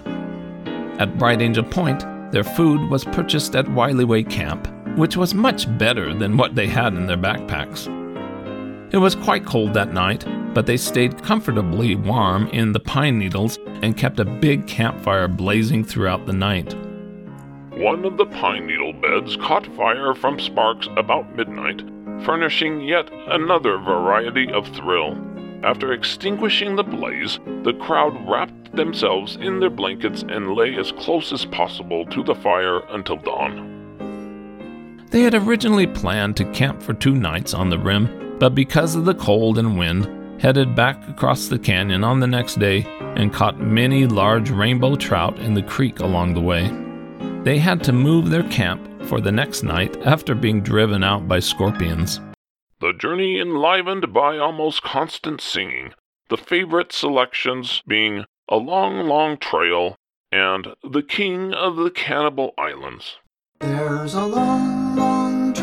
At 1.00 1.18
Bright 1.18 1.42
Angel 1.42 1.64
Point, 1.64 2.04
their 2.32 2.44
food 2.44 2.88
was 2.90 3.04
purchased 3.04 3.56
at 3.56 3.70
Wylie 3.70 4.06
Way 4.06 4.24
Camp, 4.24 4.68
which 4.96 5.18
was 5.18 5.34
much 5.34 5.66
better 5.80 6.14
than 6.14 6.38
what 6.38 6.54
they 6.54 6.68
had 6.68 6.94
in 6.94 7.08
their 7.08 7.18
backpacks. 7.18 7.88
It 8.94 8.98
was 8.98 9.16
quite 9.16 9.46
cold 9.46 9.74
that 9.74 9.94
night, 9.94 10.26
but 10.54 10.66
they 10.66 10.78
stayed 10.78 11.24
comfortably 11.24 11.96
warm 11.96 12.48
in 12.48 12.72
the 12.72 12.80
pine 12.80 13.20
needles 13.20 13.58
and 13.82 13.98
kept 13.98 14.20
a 14.20 14.26
big 14.26 14.68
campfire 14.68 15.28
blazing 15.28 15.84
throughout 15.84 16.26
the 16.26 16.34
night. 16.34 16.76
One 17.72 18.04
of 18.04 18.18
the 18.18 18.26
pine 18.26 18.68
needle 18.68 18.94
beds 18.94 19.38
caught 19.38 19.66
fire 19.76 20.14
from 20.14 20.40
sparks 20.40 20.88
about 20.98 21.36
midnight, 21.36 21.82
furnishing 22.26 22.82
yet 22.82 23.10
another 23.28 23.78
variety 23.78 24.52
of 24.52 24.68
thrill. 24.76 25.18
After 25.64 25.94
extinguishing 25.94 26.76
the 26.76 26.84
blaze, 26.84 27.40
the 27.64 27.74
crowd 27.74 28.18
wrapped 28.30 28.76
themselves 28.76 29.38
in 29.38 29.60
their 29.60 29.70
blankets 29.70 30.24
and 30.28 30.56
lay 30.56 30.76
as 30.76 30.92
close 30.94 31.32
as 31.32 31.46
possible 31.46 32.06
to 32.08 32.24
the 32.24 32.36
fire 32.36 32.80
until 32.90 33.18
dawn. 33.18 33.78
They 35.12 35.22
had 35.22 35.34
originally 35.34 35.88
planned 35.88 36.38
to 36.38 36.52
camp 36.52 36.82
for 36.82 36.94
two 36.94 37.16
nights 37.16 37.54
on 37.54 37.70
the 37.70 37.80
rim, 37.80 38.38
but 38.40 38.54
because 38.54 38.96
of 38.96 39.06
the 39.06 39.16
cold 39.16 39.58
and 39.58 39.78
wind, 39.78 40.19
headed 40.40 40.76
back 40.76 41.08
across 41.08 41.48
the 41.48 41.60
canyon 41.60 42.04
on 42.04 42.20
the 42.20 42.28
next 42.28 42.60
day 42.60 42.84
and 43.16 43.34
caught 43.34 43.60
many 43.60 44.06
large 44.06 44.50
rainbow 44.50 44.96
trout 44.96 45.38
in 45.40 45.54
the 45.54 45.62
creek 45.64 46.00
along 46.00 46.34
the 46.34 46.42
way. 46.42 46.70
They 47.44 47.60
had 47.60 47.84
to 47.84 47.94
move 47.94 48.30
their 48.30 48.48
camp 48.50 49.06
for 49.06 49.22
the 49.22 49.32
next 49.32 49.64
night 49.64 49.98
after 50.06 50.36
being 50.36 50.62
driven 50.62 51.04
out 51.04 51.28
by 51.28 51.40
scorpions. 51.40 52.20
The 52.80 52.94
journey 52.94 53.40
enlivened 53.40 54.14
by 54.14 54.38
almost 54.38 54.84
constant 54.84 55.42
singing, 55.42 55.94
the 56.30 56.38
favorite 56.38 56.94
selections 56.94 57.84
being 57.86 58.26
A 58.50 58.56
Long, 58.56 59.08
Long 59.08 59.38
Trail 59.38 59.96
and 60.32 60.76
The 60.84 61.02
King 61.02 61.54
of 61.54 61.76
the 61.76 61.90
Cannibal 61.90 62.54
Islands. 62.58 63.18
There's 63.60 64.14
a 64.14 64.26
long, 64.26 64.96
long 64.96 65.54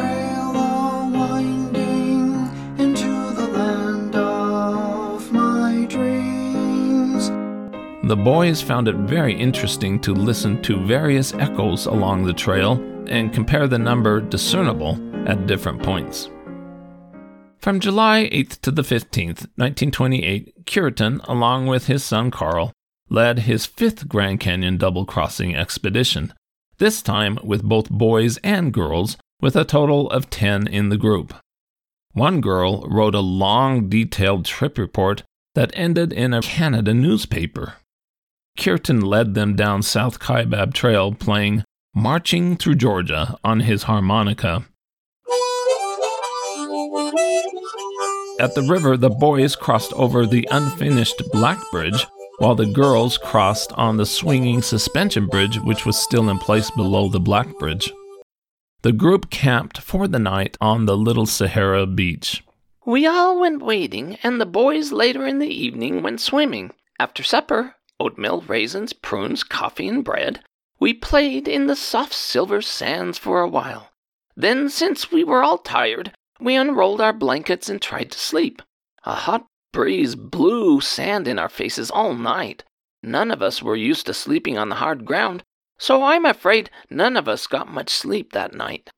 The 8.07 8.15
boys 8.15 8.63
found 8.63 8.87
it 8.87 8.95
very 8.95 9.35
interesting 9.35 9.99
to 10.03 10.15
listen 10.15 10.63
to 10.63 10.79
various 10.87 11.35
echoes 11.35 11.87
along 11.87 12.25
the 12.25 12.33
trail 12.33 12.75
and 13.09 13.33
compare 13.33 13.67
the 13.67 13.81
number 13.81 14.21
discernible 14.21 14.97
at 15.29 15.49
different 15.49 15.83
points. 15.83 16.31
From 17.59 17.81
July 17.81 18.31
8th 18.33 18.61
to 18.61 18.71
the 18.71 18.83
15th, 18.83 19.49
1928, 19.57 20.67
Cureton, 20.67 21.21
along 21.25 21.67
with 21.67 21.89
his 21.89 22.05
son 22.05 22.31
Carl, 22.31 22.73
led 23.09 23.41
his 23.41 23.67
fifth 23.67 24.07
Grand 24.07 24.39
Canyon 24.39 24.77
double 24.77 25.05
crossing 25.05 25.57
expedition, 25.57 26.33
this 26.79 27.03
time 27.03 27.41
with 27.43 27.65
both 27.65 27.91
boys 27.91 28.37
and 28.45 28.73
girls, 28.73 29.17
with 29.41 29.57
a 29.57 29.65
total 29.65 30.09
of 30.11 30.31
10 30.31 30.69
in 30.69 30.91
the 30.91 30.97
group. 30.97 31.35
One 32.13 32.41
girl 32.41 32.87
wrote 32.89 33.17
a 33.17 33.21
long, 33.21 33.89
detailed 33.89 34.45
trip 34.45 34.79
report 34.79 35.25
that 35.57 35.73
ended 35.75 36.13
in 36.13 36.33
a 36.33 36.41
Canada 36.41 36.95
newspaper. 36.95 37.75
Cureton 38.57 39.03
led 39.03 39.35
them 39.35 39.55
down 39.55 39.83
South 39.83 40.19
Kaibab 40.19 40.75
Trail 40.75 41.13
playing 41.13 41.65
Marching 41.95 42.57
Through 42.57 42.77
Georgia 42.77 43.39
on 43.45 43.61
his 43.61 43.85
harmonica. 43.85 44.67
At 48.39 48.55
the 48.55 48.67
river, 48.69 48.97
the 48.97 49.09
boys 49.09 49.57
crossed 49.57 49.93
over 49.95 50.27
the 50.27 50.47
unfinished 50.51 51.23
Black 51.33 51.59
Bridge, 51.71 52.07
while 52.39 52.55
the 52.55 52.67
girls 52.67 53.17
crossed 53.17 53.73
on 53.73 53.97
the 53.97 54.05
swinging 54.05 54.61
suspension 54.61 55.27
bridge, 55.27 55.59
which 55.59 55.87
was 55.87 55.97
still 55.97 56.29
in 56.29 56.39
place 56.39 56.71
below 56.71 57.09
the 57.09 57.21
Black 57.21 57.59
Bridge. 57.59 57.91
The 58.83 58.93
group 58.93 59.31
camped 59.31 59.79
for 59.79 60.07
the 60.07 60.19
night 60.19 60.59
on 60.61 60.85
the 60.85 60.97
Little 60.97 61.25
Sahara 61.25 61.87
beach. 61.87 62.45
We 62.85 63.07
all 63.07 63.41
went 63.41 63.63
wading, 63.63 64.17
and 64.23 64.41
the 64.41 64.47
boys 64.47 64.93
later 64.93 65.27
in 65.27 65.39
the 65.39 65.49
evening 65.49 66.03
went 66.03 66.21
swimming. 66.21 66.73
After 67.01 67.23
supper, 67.23 67.75
oatmeal, 68.01 68.43
raisins, 68.43 68.93
prunes, 68.93 69.43
coffee, 69.43 69.89
and 69.89 70.05
bread, 70.05 70.41
we 70.79 70.93
played 70.93 71.49
in 71.49 71.67
the 71.67 71.77
soft 71.77 72.13
silver 72.13 72.61
sands 72.61 73.19
for 73.19 73.41
a 73.41 73.49
while. 73.49 73.91
Then, 74.37 74.69
since 74.69 75.11
we 75.11 75.25
were 75.25 75.43
all 75.43 75.59
tired, 75.59 76.13
we 76.39 76.55
unrolled 76.55 77.01
our 77.01 77.13
blankets 77.13 77.69
and 77.69 77.81
tried 77.81 78.11
to 78.13 78.19
sleep. 78.19 78.61
A 79.05 79.15
hot 79.15 79.47
breeze 79.73 80.15
blew 80.15 80.81
sand 80.81 81.27
in 81.27 81.39
our 81.39 81.49
faces 81.49 81.91
all 81.91 82.15
night. 82.15 82.65
None 83.03 83.31
of 83.31 83.43
us 83.43 83.63
were 83.63 83.77
used 83.77 84.07
to 84.07 84.15
sleeping 84.15 84.59
on 84.59 84.69
the 84.69 84.77
hard 84.77 85.05
ground, 85.05 85.43
so 85.79 86.03
I'm 86.03 86.25
afraid 86.25 86.71
none 86.91 87.17
of 87.17 87.29
us 87.29 87.47
got 87.47 87.73
much 87.73 87.91
sleep 87.91 88.33
that 88.33 88.55
night. 88.55 88.91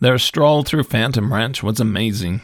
Their 0.00 0.18
stroll 0.18 0.62
through 0.62 0.84
Phantom 0.84 1.32
Ranch 1.32 1.62
was 1.62 1.80
amazing. 1.80 2.40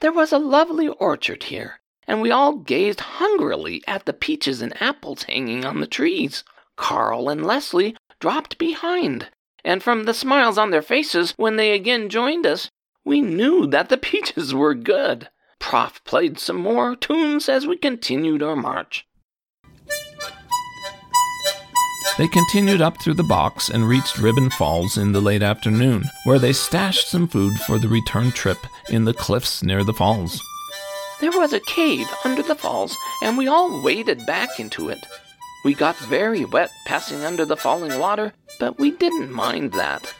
There 0.00 0.12
was 0.12 0.32
a 0.32 0.38
lovely 0.38 0.88
orchard 0.88 1.44
here, 1.44 1.80
and 2.06 2.20
we 2.20 2.30
all 2.30 2.56
gazed 2.56 3.00
hungrily 3.00 3.82
at 3.86 4.04
the 4.06 4.12
peaches 4.12 4.62
and 4.62 4.80
apples 4.80 5.24
hanging 5.24 5.64
on 5.64 5.80
the 5.80 5.86
trees. 5.86 6.44
Carl 6.76 7.28
and 7.28 7.44
Leslie 7.44 7.96
dropped 8.20 8.58
behind, 8.58 9.28
and 9.64 9.82
from 9.82 10.04
the 10.04 10.14
smiles 10.14 10.58
on 10.58 10.70
their 10.70 10.82
faces 10.82 11.34
when 11.36 11.56
they 11.56 11.72
again 11.72 12.08
joined 12.08 12.46
us, 12.46 12.70
we 13.04 13.20
knew 13.20 13.66
that 13.66 13.88
the 13.88 13.96
peaches 14.10 14.54
were 14.54 14.74
good. 14.74 15.28
Prof 15.58 16.02
played 16.04 16.38
some 16.38 16.56
more 16.56 16.94
tunes 16.94 17.48
as 17.48 17.66
we 17.66 17.76
continued 17.76 18.42
our 18.42 18.56
march. 18.56 19.06
They 22.18 22.28
continued 22.28 22.80
up 22.80 23.00
through 23.02 23.14
the 23.14 23.22
box 23.24 23.68
and 23.68 23.86
reached 23.86 24.18
Ribbon 24.18 24.48
Falls 24.48 24.96
in 24.96 25.12
the 25.12 25.20
late 25.20 25.42
afternoon, 25.42 26.04
where 26.24 26.38
they 26.38 26.54
stashed 26.54 27.08
some 27.08 27.28
food 27.28 27.58
for 27.66 27.78
the 27.78 27.88
return 27.88 28.32
trip 28.32 28.58
in 28.88 29.04
the 29.04 29.12
cliffs 29.12 29.62
near 29.62 29.84
the 29.84 29.92
falls. 29.92 30.40
There 31.20 31.30
was 31.32 31.52
a 31.52 31.60
cave 31.60 32.06
under 32.24 32.42
the 32.42 32.54
falls, 32.54 32.94
and 33.22 33.38
we 33.38 33.48
all 33.48 33.82
waded 33.82 34.26
back 34.26 34.60
into 34.60 34.90
it. 34.90 34.98
We 35.64 35.74
got 35.74 35.96
very 35.96 36.44
wet 36.44 36.70
passing 36.86 37.24
under 37.24 37.44
the 37.44 37.56
falling 37.56 37.98
water, 37.98 38.34
but 38.60 38.78
we 38.78 38.90
didn't 38.90 39.32
mind 39.32 39.72
that. 39.72 40.14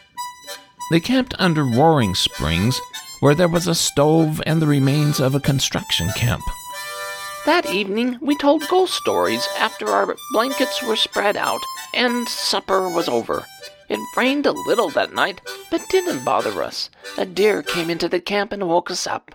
They 0.89 0.99
camped 0.99 1.35
under 1.37 1.63
Roaring 1.63 2.15
Springs, 2.15 2.79
where 3.19 3.35
there 3.35 3.47
was 3.47 3.67
a 3.67 3.75
stove 3.75 4.41
and 4.45 4.61
the 4.61 4.67
remains 4.67 5.19
of 5.19 5.35
a 5.35 5.39
construction 5.39 6.09
camp. 6.15 6.43
That 7.45 7.65
evening, 7.67 8.17
we 8.21 8.35
told 8.35 8.67
ghost 8.67 8.93
stories 8.95 9.47
after 9.57 9.87
our 9.87 10.15
blankets 10.33 10.83
were 10.83 10.95
spread 10.95 11.37
out 11.37 11.61
and 11.93 12.27
supper 12.27 12.89
was 12.89 13.07
over. 13.07 13.45
It 13.89 13.99
rained 14.17 14.45
a 14.45 14.51
little 14.51 14.89
that 14.89 15.13
night, 15.13 15.41
but 15.71 15.87
didn't 15.89 16.25
bother 16.25 16.61
us. 16.61 16.89
A 17.17 17.25
deer 17.25 17.63
came 17.63 17.89
into 17.89 18.09
the 18.09 18.19
camp 18.19 18.51
and 18.51 18.67
woke 18.67 18.91
us 18.91 19.07
up. 19.07 19.31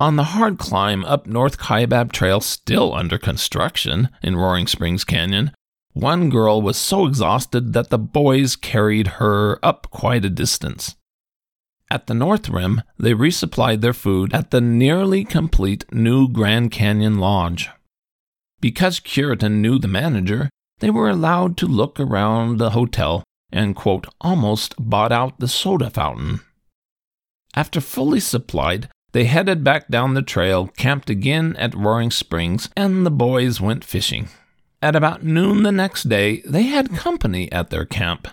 On 0.00 0.16
the 0.16 0.24
hard 0.24 0.58
climb 0.58 1.04
up 1.04 1.26
North 1.26 1.58
Kaibab 1.58 2.10
Trail, 2.10 2.40
still 2.40 2.92
under 2.94 3.16
construction 3.16 4.08
in 4.22 4.36
Roaring 4.36 4.66
Springs 4.66 5.04
Canyon, 5.04 5.52
one 5.92 6.28
girl 6.30 6.60
was 6.60 6.76
so 6.76 7.06
exhausted 7.06 7.72
that 7.72 7.90
the 7.90 7.98
boys 7.98 8.56
carried 8.56 9.06
her 9.18 9.64
up 9.64 9.88
quite 9.90 10.24
a 10.24 10.30
distance. 10.30 10.96
At 11.90 12.08
the 12.08 12.14
North 12.14 12.48
Rim, 12.48 12.82
they 12.98 13.14
resupplied 13.14 13.80
their 13.80 13.92
food 13.92 14.34
at 14.34 14.50
the 14.50 14.60
nearly 14.60 15.24
complete 15.24 15.84
new 15.92 16.28
Grand 16.28 16.72
Canyon 16.72 17.18
Lodge. 17.18 17.70
Because 18.60 18.98
Cureton 18.98 19.60
knew 19.60 19.78
the 19.78 19.86
manager, 19.86 20.50
they 20.80 20.90
were 20.90 21.08
allowed 21.08 21.56
to 21.58 21.66
look 21.66 22.00
around 22.00 22.58
the 22.58 22.70
hotel 22.70 23.22
and, 23.52 23.76
quote, 23.76 24.08
almost 24.20 24.74
bought 24.78 25.12
out 25.12 25.38
the 25.38 25.46
soda 25.46 25.88
fountain. 25.88 26.40
After 27.54 27.80
fully 27.80 28.18
supplied, 28.18 28.88
they 29.14 29.24
headed 29.26 29.62
back 29.62 29.86
down 29.86 30.14
the 30.14 30.22
trail, 30.22 30.66
camped 30.76 31.08
again 31.08 31.54
at 31.56 31.72
Roaring 31.72 32.10
Springs, 32.10 32.68
and 32.76 33.06
the 33.06 33.12
boys 33.12 33.60
went 33.60 33.84
fishing. 33.84 34.28
At 34.82 34.96
about 34.96 35.22
noon 35.22 35.62
the 35.62 35.70
next 35.70 36.08
day, 36.08 36.42
they 36.44 36.64
had 36.64 36.96
company 36.96 37.50
at 37.52 37.70
their 37.70 37.84
camp. 37.84 38.26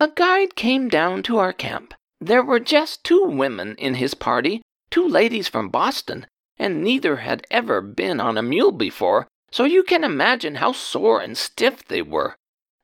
A 0.00 0.08
guide 0.08 0.56
came 0.56 0.88
down 0.88 1.22
to 1.22 1.38
our 1.38 1.52
camp. 1.52 1.94
There 2.20 2.42
were 2.42 2.58
just 2.58 3.04
two 3.04 3.26
women 3.26 3.76
in 3.76 3.94
his 3.94 4.14
party, 4.14 4.60
two 4.90 5.06
ladies 5.06 5.46
from 5.46 5.68
Boston, 5.68 6.26
and 6.58 6.82
neither 6.82 7.18
had 7.18 7.46
ever 7.48 7.80
been 7.80 8.18
on 8.18 8.36
a 8.36 8.42
mule 8.42 8.72
before, 8.72 9.28
so 9.52 9.62
you 9.62 9.84
can 9.84 10.02
imagine 10.02 10.56
how 10.56 10.72
sore 10.72 11.20
and 11.20 11.38
stiff 11.38 11.86
they 11.86 12.02
were. 12.02 12.34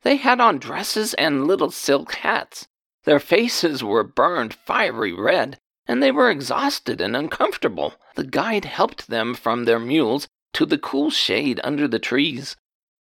They 0.02 0.16
had 0.16 0.40
on 0.40 0.58
dresses 0.58 1.14
and 1.14 1.48
little 1.48 1.72
silk 1.72 2.14
hats. 2.14 2.68
Their 3.02 3.18
faces 3.18 3.82
were 3.82 4.04
burned 4.04 4.54
fiery 4.54 5.12
red, 5.12 5.58
and 5.86 6.02
they 6.02 6.10
were 6.10 6.30
exhausted 6.30 7.00
and 7.00 7.16
uncomfortable. 7.16 7.94
The 8.14 8.24
guide 8.24 8.64
helped 8.64 9.08
them 9.08 9.34
from 9.34 9.64
their 9.64 9.78
mules 9.78 10.26
to 10.54 10.64
the 10.64 10.78
cool 10.78 11.10
shade 11.10 11.60
under 11.62 11.86
the 11.86 11.98
trees. 11.98 12.56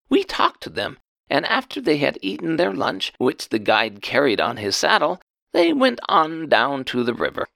We 0.09 0.23
talked 0.23 0.61
to 0.63 0.69
them, 0.69 0.97
and 1.29 1.45
after 1.45 1.79
they 1.79 1.97
had 1.97 2.17
eaten 2.21 2.57
their 2.57 2.73
lunch, 2.73 3.13
which 3.17 3.49
the 3.49 3.59
guide 3.59 4.01
carried 4.01 4.41
on 4.41 4.57
his 4.57 4.75
saddle, 4.75 5.21
they 5.53 5.71
went 5.71 5.99
on 6.09 6.49
down 6.49 6.83
to 6.85 7.03
the 7.03 7.13
river. 7.13 7.47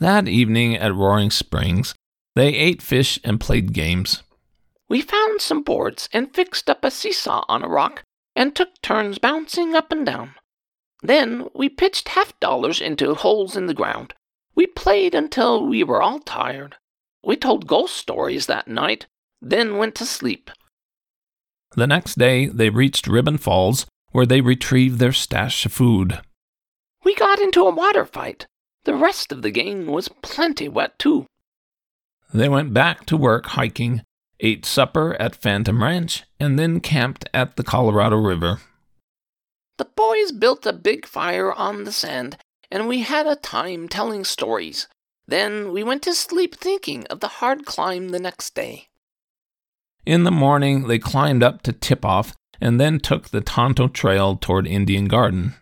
That 0.00 0.28
evening 0.28 0.76
at 0.76 0.94
Roaring 0.94 1.30
Springs, 1.30 1.94
they 2.36 2.54
ate 2.54 2.80
fish 2.80 3.18
and 3.24 3.40
played 3.40 3.72
games. 3.72 4.22
We 4.88 5.02
found 5.02 5.40
some 5.40 5.62
boards 5.62 6.08
and 6.12 6.32
fixed 6.32 6.70
up 6.70 6.84
a 6.84 6.90
seesaw 6.90 7.44
on 7.48 7.62
a 7.62 7.68
rock 7.68 8.04
and 8.34 8.54
took 8.54 8.80
turns 8.80 9.18
bouncing 9.18 9.74
up 9.74 9.92
and 9.92 10.06
down. 10.06 10.34
Then 11.02 11.48
we 11.54 11.68
pitched 11.68 12.08
half 12.08 12.38
dollars 12.40 12.80
into 12.80 13.14
holes 13.14 13.56
in 13.56 13.66
the 13.66 13.74
ground. 13.74 14.14
We 14.58 14.66
played 14.66 15.14
until 15.14 15.64
we 15.64 15.84
were 15.84 16.02
all 16.02 16.18
tired. 16.18 16.74
We 17.22 17.36
told 17.36 17.68
ghost 17.68 17.94
stories 17.94 18.46
that 18.46 18.66
night, 18.66 19.06
then 19.40 19.76
went 19.76 19.94
to 19.94 20.04
sleep. 20.04 20.50
The 21.76 21.86
next 21.86 22.18
day, 22.18 22.46
they 22.46 22.68
reached 22.68 23.06
Ribbon 23.06 23.38
Falls, 23.38 23.86
where 24.10 24.26
they 24.26 24.40
retrieved 24.40 24.98
their 24.98 25.12
stash 25.12 25.64
of 25.64 25.72
food. 25.72 26.20
We 27.04 27.14
got 27.14 27.38
into 27.38 27.68
a 27.68 27.72
water 27.72 28.04
fight. 28.04 28.48
The 28.82 28.96
rest 28.96 29.30
of 29.30 29.42
the 29.42 29.52
gang 29.52 29.86
was 29.92 30.08
plenty 30.22 30.68
wet, 30.68 30.98
too. 30.98 31.26
They 32.34 32.48
went 32.48 32.74
back 32.74 33.06
to 33.06 33.16
work 33.16 33.46
hiking, 33.46 34.02
ate 34.40 34.66
supper 34.66 35.14
at 35.22 35.36
Phantom 35.36 35.80
Ranch, 35.80 36.24
and 36.40 36.58
then 36.58 36.80
camped 36.80 37.28
at 37.32 37.54
the 37.54 37.62
Colorado 37.62 38.16
River. 38.16 38.58
The 39.76 39.84
boys 39.84 40.32
built 40.32 40.66
a 40.66 40.72
big 40.72 41.06
fire 41.06 41.52
on 41.52 41.84
the 41.84 41.92
sand, 41.92 42.38
and 42.70 42.88
we 42.88 43.00
had 43.00 43.26
a 43.26 43.36
time 43.36 43.88
telling 43.88 44.24
stories. 44.24 44.88
Then 45.26 45.72
we 45.72 45.82
went 45.82 46.02
to 46.02 46.14
sleep 46.14 46.54
thinking 46.54 47.06
of 47.06 47.20
the 47.20 47.28
hard 47.28 47.66
climb 47.66 48.08
the 48.10 48.18
next 48.18 48.54
day. 48.54 48.88
In 50.06 50.24
the 50.24 50.30
morning, 50.30 50.88
they 50.88 50.98
climbed 50.98 51.42
up 51.42 51.62
to 51.62 51.72
Tip 51.72 52.04
Off 52.04 52.34
and 52.60 52.80
then 52.80 52.98
took 52.98 53.28
the 53.28 53.40
Tonto 53.40 53.88
Trail 53.88 54.36
toward 54.36 54.66
Indian 54.66 55.06
Garden. 55.06 55.54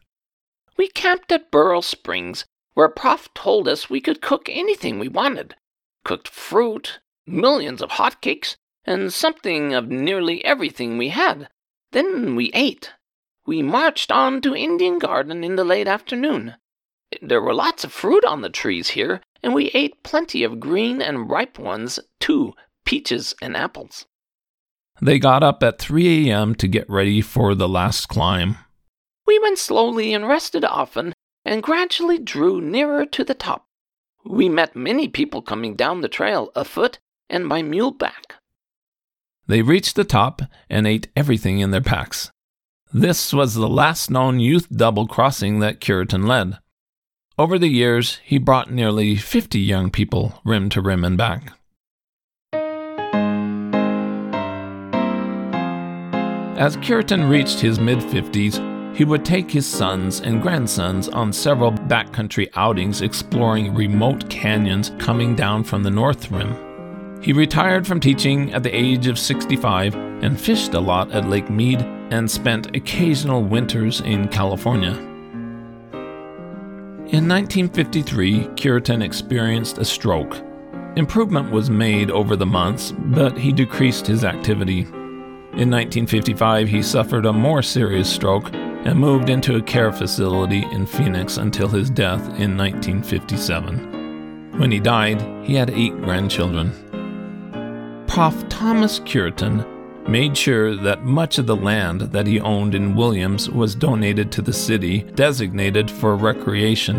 We 0.77 0.89
camped 0.89 1.33
at 1.33 1.51
Burro 1.51 1.81
Springs, 1.81 2.45
where 2.75 2.89
Prof 2.89 3.33
told 3.35 3.67
us 3.67 3.91
we 3.91 4.01
could 4.01 4.21
cook 4.21 4.49
anything 4.49 4.99
we 4.99 5.09
wanted 5.09 5.55
cooked 6.07 6.29
fruit, 6.29 7.01
millions 7.27 7.83
of 7.83 7.91
hotcakes, 7.91 8.55
and 8.85 9.13
something 9.13 9.75
of 9.75 9.89
nearly 9.89 10.45
everything 10.45 10.97
we 10.97 11.09
had. 11.09 11.49
Then 11.91 12.37
we 12.37 12.53
ate. 12.55 12.93
We 13.45 13.61
marched 13.61 14.13
on 14.13 14.41
to 14.43 14.55
Indian 14.55 15.01
Garden 15.01 15.43
in 15.43 15.57
the 15.57 15.65
late 15.65 15.89
afternoon. 15.89 16.55
There 17.23 17.41
were 17.41 17.55
lots 17.55 17.85
of 17.85 17.93
fruit 17.93 18.25
on 18.25 18.41
the 18.41 18.49
trees 18.49 18.91
here, 18.91 19.21
and 19.43 19.55
we 19.55 19.71
ate 19.75 20.03
plenty 20.03 20.43
of 20.43 20.61
green 20.61 21.01
and 21.01 21.31
ripe 21.31 21.59
ones, 21.59 22.01
too 22.21 22.55
peaches 22.85 23.35
and 23.43 23.57
apples. 23.57 24.07
They 25.01 25.19
got 25.19 25.43
up 25.43 25.63
at 25.63 25.79
3 25.79 26.29
a.m. 26.31 26.55
to 26.55 26.69
get 26.69 26.89
ready 26.89 27.21
for 27.21 27.55
the 27.55 27.69
last 27.69 28.09
climb. 28.09 28.57
We 29.27 29.39
went 29.39 29.59
slowly 29.59 30.15
and 30.15 30.27
rested 30.27 30.65
often, 30.65 31.13
and 31.45 31.63
gradually 31.63 32.19
drew 32.19 32.61
nearer 32.61 33.05
to 33.07 33.25
the 33.25 33.35
top. 33.35 33.67
We 34.25 34.49
met 34.49 34.75
many 34.75 35.09
people 35.09 35.43
coming 35.43 35.77
down 35.77 36.01
the 36.01 36.09
trail 36.09 36.51
afoot 36.57 36.99
and 37.29 37.49
by 37.49 37.63
muleback. 37.63 38.37
They 39.47 39.63
reached 39.63 39.95
the 39.95 40.05
top 40.05 40.43
and 40.69 40.87
ate 40.87 41.09
everything 41.15 41.61
in 41.61 41.71
their 41.71 41.81
packs. 41.81 42.31
This 42.93 43.33
was 43.33 43.55
the 43.55 43.69
last 43.69 44.11
known 44.11 44.41
youth 44.41 44.69
double 44.71 45.07
crossing 45.07 45.61
that 45.61 45.81
Cureton 45.81 46.27
led. 46.27 46.59
Over 47.39 47.59
the 47.59 47.69
years, 47.69 48.19
he 48.25 48.39
brought 48.39 48.71
nearly 48.71 49.15
50 49.17 49.59
young 49.59 49.91
people 49.91 50.41
rim 50.43 50.71
to 50.71 50.81
rim 50.81 51.05
and 51.05 51.19
back. 51.19 51.53
As 56.59 56.79
Cureton 56.79 57.29
reached 57.29 57.61
his 57.61 57.79
mid 57.79 57.99
50s, 57.99 58.97
He 58.97 59.05
would 59.05 59.27
take 59.27 59.51
his 59.51 59.67
sons 59.67 60.21
and 60.21 60.41
grandsons 60.41 61.11
on 61.11 61.31
several 61.31 61.73
backcountry 61.73 62.49
outings 62.55 63.03
exploring 63.03 63.75
remote 63.75 64.31
canyons 64.31 64.93
coming 64.99 65.37
down 65.37 65.65
from 65.65 65.83
the 65.83 65.91
North 65.91 66.31
Rim. 66.31 67.21
He 67.23 67.35
retired 67.35 67.87
from 67.87 68.01
teaching 68.01 68.55
at 68.55 68.63
the 68.63 68.75
age 68.75 69.07
of 69.09 69.19
65 69.19 69.95
and 69.95 70.41
fished 70.41 70.73
a 70.73 70.81
lot 70.81 71.13
at 71.13 71.29
Lake 71.29 71.51
Mead 71.51 71.83
and 72.11 72.31
spent 72.31 72.75
occasional 72.75 73.43
winters 73.43 74.01
in 74.01 74.29
California. 74.29 75.16
In 77.13 77.29
1953, 77.29 78.49
Cureton 78.57 79.01
experienced 79.01 79.79
a 79.79 79.85
stroke. 79.85 80.43
Improvement 80.97 81.53
was 81.53 81.71
made 81.71 82.11
over 82.11 82.35
the 82.35 82.47
months, 82.47 82.93
but 82.99 83.39
he 83.39 83.53
decreased 83.53 84.09
his 84.09 84.25
activity. 84.25 84.81
In 84.81 85.71
1955, 85.71 86.67
he 86.67 86.83
suffered 86.83 87.25
a 87.25 87.33
more 87.33 87.63
serious 87.63 88.13
stroke 88.13 88.53
and 88.53 88.99
moved 88.99 89.31
into 89.31 89.55
a 89.55 89.63
care 89.63 89.93
facility 89.93 90.65
in 90.73 90.85
Phoenix 90.85 91.37
until 91.37 91.69
his 91.69 91.91
death 91.91 92.23
in 92.41 92.57
1957. 92.57 94.59
When 94.59 94.73
he 94.73 94.81
died, 94.81 95.23
he 95.45 95.55
had 95.55 95.71
eight 95.71 95.97
grandchildren. 96.03 96.73
Prof. 98.09 98.49
Thomas 98.49 98.99
Cureton 98.99 99.65
made 100.09 100.37
sure 100.37 100.77
that 100.77 101.05
much 101.05 101.39
of 101.39 101.47
the 101.47 101.57
land 101.57 102.01
that 102.01 102.27
he 102.27 102.41
owned 102.41 102.75
in 102.75 102.95
Williams 102.95 103.51
was 103.51 103.75
donated 103.75 104.31
to 104.33 104.43
the 104.43 104.53
city, 104.53 105.03
designated 105.15 105.91
for 105.91 106.17
recreation. 106.17 106.97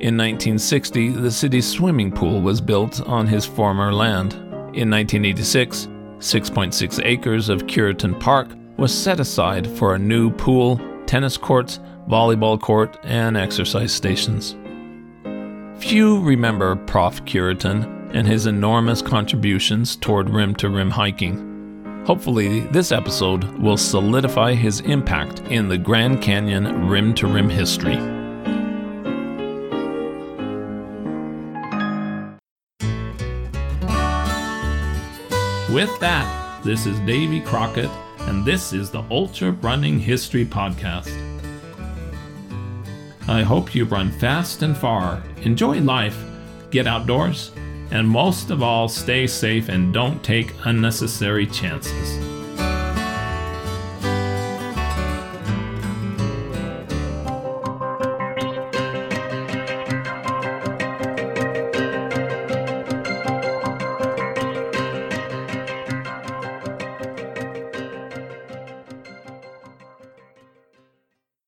In 0.00 0.16
1960, 0.16 1.10
the 1.10 1.30
city's 1.30 1.66
swimming 1.66 2.10
pool 2.10 2.40
was 2.40 2.60
built 2.60 3.00
on 3.06 3.26
his 3.26 3.46
former 3.46 3.92
land. 3.92 4.34
In 4.74 4.90
1986, 4.90 5.88
6.6 6.18 7.00
acres 7.04 7.48
of 7.48 7.66
Cureton 7.66 8.18
Park 8.18 8.48
was 8.76 8.92
set 8.92 9.20
aside 9.20 9.66
for 9.66 9.94
a 9.94 9.98
new 9.98 10.30
pool 10.30 10.80
tennis 11.06 11.36
courts, 11.36 11.80
volleyball 12.08 12.60
court, 12.60 12.98
and 13.04 13.36
exercise 13.36 13.92
stations. 13.92 14.56
Few 15.78 16.20
remember 16.20 16.76
Prof. 16.76 17.24
Cureton 17.24 18.10
and 18.14 18.26
his 18.26 18.46
enormous 18.46 19.02
contributions 19.02 19.96
toward 19.96 20.30
rim 20.30 20.54
to 20.56 20.68
rim 20.68 20.90
hiking. 20.90 21.53
Hopefully, 22.04 22.60
this 22.60 22.92
episode 22.92 23.44
will 23.58 23.78
solidify 23.78 24.52
his 24.52 24.80
impact 24.80 25.40
in 25.50 25.68
the 25.68 25.78
Grand 25.78 26.20
Canyon 26.20 26.86
rim 26.86 27.14
to 27.14 27.26
rim 27.26 27.48
history. 27.48 27.96
With 35.74 35.98
that, 36.00 36.60
this 36.62 36.84
is 36.84 37.00
Davy 37.00 37.40
Crockett 37.40 37.90
and 38.20 38.44
this 38.44 38.74
is 38.74 38.90
the 38.90 39.02
Ultra 39.10 39.52
Running 39.52 39.98
History 39.98 40.44
Podcast. 40.44 41.10
I 43.26 43.42
hope 43.42 43.74
you 43.74 43.86
run 43.86 44.12
fast 44.12 44.62
and 44.62 44.76
far, 44.76 45.22
enjoy 45.40 45.80
life, 45.80 46.22
get 46.70 46.86
outdoors, 46.86 47.50
and 47.90 48.08
most 48.08 48.50
of 48.50 48.62
all, 48.62 48.88
stay 48.88 49.26
safe 49.26 49.68
and 49.68 49.92
don't 49.92 50.22
take 50.22 50.52
unnecessary 50.64 51.46
chances. 51.46 52.33